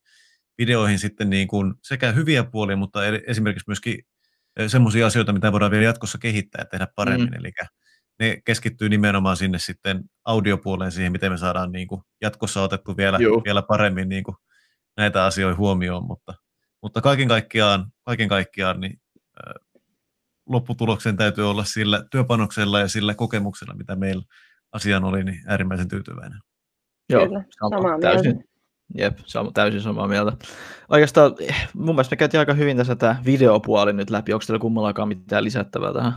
videoihin 0.58 0.98
sitten 0.98 1.30
niin 1.30 1.48
kuin 1.48 1.74
sekä 1.82 2.12
hyviä 2.12 2.44
puolia, 2.44 2.76
mutta 2.76 3.00
esimerkiksi 3.26 3.68
myöskin 3.68 3.98
semmoisia 4.66 5.06
asioita, 5.06 5.32
mitä 5.32 5.52
voidaan 5.52 5.70
vielä 5.70 5.84
jatkossa 5.84 6.18
kehittää 6.18 6.60
ja 6.60 6.64
tehdä 6.66 6.86
paremmin. 6.96 7.28
Mm. 7.28 7.34
Mm. 7.34 7.40
Eli 7.40 7.52
ne 8.18 8.42
keskittyy 8.44 8.88
nimenomaan 8.88 9.36
sinne 9.36 9.58
sitten 9.58 10.02
audiopuoleen 10.24 10.92
siihen, 10.92 11.12
miten 11.12 11.32
me 11.32 11.38
saadaan 11.38 11.72
niin 11.72 11.88
kuin 11.88 12.02
jatkossa 12.20 12.62
otettu 12.62 12.96
vielä, 12.96 13.18
Juu. 13.18 13.42
vielä 13.44 13.62
paremmin 13.62 14.08
niin 14.08 14.24
kuin 14.24 14.36
näitä 14.96 15.24
asioita 15.24 15.58
huomioon, 15.58 16.06
mutta, 16.06 16.34
mutta 16.82 17.00
kaiken 17.00 17.28
kaikkiaan, 17.28 17.92
kaiken 18.04 18.28
kaikkiaan 18.28 18.80
niin, 18.80 19.01
lopputuloksen 20.48 21.16
täytyy 21.16 21.50
olla 21.50 21.64
sillä 21.64 22.04
työpanoksella 22.10 22.80
ja 22.80 22.88
sillä 22.88 23.14
kokemuksella, 23.14 23.74
mitä 23.74 23.96
meillä 23.96 24.22
asiaan 24.72 25.04
oli, 25.04 25.24
niin 25.24 25.42
äärimmäisen 25.46 25.88
tyytyväinen. 25.88 26.38
Joo, 27.10 27.26
Kyllä, 27.26 27.44
sama, 27.60 27.76
samaa 27.76 27.98
täysin, 27.98 28.32
mieltä. 28.32 28.44
Jep, 28.98 29.18
sama, 29.24 29.50
täysin 29.54 29.80
samaa 29.80 30.08
mieltä. 30.08 30.32
Oikeastaan 30.88 31.34
eh, 31.40 31.68
mun 31.74 31.94
mielestä 31.94 32.12
me 32.12 32.16
käytiin 32.16 32.38
aika 32.38 32.54
hyvin 32.54 32.76
tässä 32.76 32.96
tämä 32.96 33.22
videopuoli 33.24 33.92
nyt 33.92 34.10
läpi. 34.10 34.32
Onko 34.32 34.44
teillä 34.46 34.60
kummallakaan 34.60 35.08
mitään 35.08 35.44
lisättävää 35.44 35.92
tähän? 35.92 36.12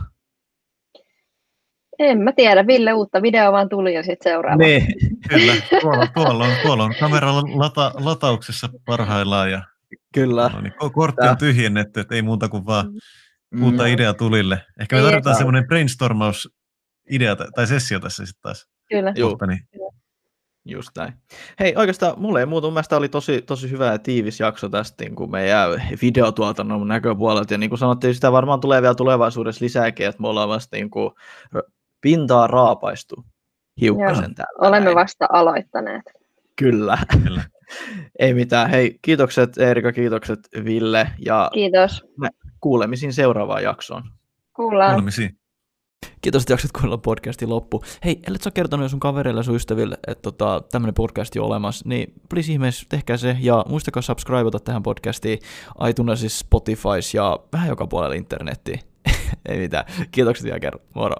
En 1.98 2.18
mä 2.18 2.32
tiedä, 2.32 2.66
Ville 2.66 2.92
uutta 2.92 3.22
videoa 3.22 3.52
vaan 3.52 3.68
tuli 3.68 3.94
ja 3.94 4.02
sitten 4.02 4.32
seuraava. 4.32 4.56
Niin, 4.56 4.86
Kyllä, 5.28 5.54
tuolla, 5.80 6.06
tuolla, 6.14 6.44
on, 6.44 6.52
tuolla 6.62 6.84
on 6.84 6.94
kamera 7.00 7.34
lata, 7.34 7.92
latauksessa 7.94 8.68
parhaillaan 8.86 9.50
ja 9.50 9.62
kyllä. 10.14 10.48
no 10.48 10.60
niin, 10.60 10.72
ko- 10.72 10.90
kortti 10.90 11.28
on 11.30 11.38
tyhjennetty, 11.38 12.00
että 12.00 12.14
ei 12.14 12.22
muuta 12.22 12.48
kuin 12.48 12.66
vaan 12.66 12.92
Mm. 13.56 13.64
uutta 13.64 13.86
idea 13.86 14.14
tulille. 14.14 14.62
Ehkä 14.80 14.96
me 14.96 15.00
Niin, 15.02 15.10
tarvitaan 15.10 15.36
semmoinen 15.36 15.66
brainstormaus 15.66 16.48
idea 17.10 17.36
tai- 17.36 17.66
sessio 17.66 18.00
tässä 18.00 18.26
sitten 18.26 18.42
taas. 18.42 18.68
Kyllä. 18.88 19.12
Juu. 19.16 19.28
Kohta, 19.30 19.46
niin. 19.46 19.60
Just 20.68 20.90
näin. 20.96 21.12
Hei, 21.60 21.74
oikeastaan 21.76 22.14
mulle 22.20 22.40
ei 22.40 22.46
muuta. 22.46 22.66
Mun 22.66 22.74
mielestä 22.74 22.96
oli 22.96 23.08
tosi, 23.08 23.42
tosi 23.42 23.70
hyvä 23.70 23.86
ja 23.86 23.98
tiivis 23.98 24.40
jakso 24.40 24.68
tästä 24.68 25.04
niin 25.04 25.14
kuin 25.14 25.30
meidän 25.30 25.82
videotuotannon 26.02 26.88
näköpuolelta. 26.88 27.54
Ja 27.54 27.58
niin 27.58 27.70
kuin 27.70 27.78
sanottiin, 27.78 28.14
sitä 28.14 28.32
varmaan 28.32 28.60
tulee 28.60 28.82
vielä 28.82 28.94
tulevaisuudessa 28.94 29.64
lisääkin, 29.64 30.06
että 30.06 30.22
me 30.22 30.28
ollaan 30.28 30.48
vasta 30.48 30.76
niin 30.76 30.90
kuin 30.90 31.10
pintaa 32.00 32.46
raapaistu 32.46 33.24
hiukkasen 33.80 34.34
täällä. 34.34 34.68
Olemme 34.68 34.84
näin. 34.84 34.96
vasta 34.96 35.26
aloittaneet. 35.32 36.02
Kyllä. 36.56 36.98
Kyllä. 37.24 37.42
ei 38.18 38.34
mitään. 38.34 38.70
Hei, 38.70 38.98
kiitokset 39.02 39.58
Erika, 39.58 39.92
kiitokset 39.92 40.38
Ville 40.64 41.10
ja 41.18 41.50
Kiitos. 41.54 42.04
Kuulemisiin 42.66 43.12
seuraavaan 43.12 43.62
jaksoon. 43.62 44.02
Kuullaan. 44.56 44.90
Kuulemisiin. 44.90 45.38
Kiitos, 46.22 46.42
että 46.42 46.52
jaksat 46.52 46.72
kuunnella 46.72 46.98
podcastin 46.98 47.48
loppu. 47.48 47.84
Hei, 48.04 48.20
ellet 48.26 48.42
sä 48.42 48.48
ole 48.48 48.52
kertonut 48.52 48.84
jo 48.84 48.88
sun 48.88 49.00
kavereille 49.00 49.38
ja 49.38 49.42
sun 49.42 49.56
ystäville, 49.56 49.98
että 50.06 50.22
tota, 50.22 50.62
tämmöinen 50.72 50.94
podcast 50.94 51.36
on 51.36 51.44
olemassa, 51.44 51.88
niin 51.88 52.12
please 52.28 52.52
ihmeessä 52.52 52.86
tehkää 52.88 53.16
se 53.16 53.36
ja 53.40 53.64
muistakaa 53.68 54.02
subscribeata 54.02 54.60
tähän 54.60 54.82
podcastiin 54.82 55.38
iTunesissa, 55.88 56.38
Spotifys 56.38 57.14
ja 57.14 57.38
vähän 57.52 57.68
joka 57.68 57.86
puolella 57.86 58.14
internettiin. 58.14 58.80
Ei 59.48 59.58
mitään. 59.58 59.84
Kiitokset 60.10 60.44
vielä 60.44 60.60
kerran. 60.60 60.80
Moro. 60.94 61.14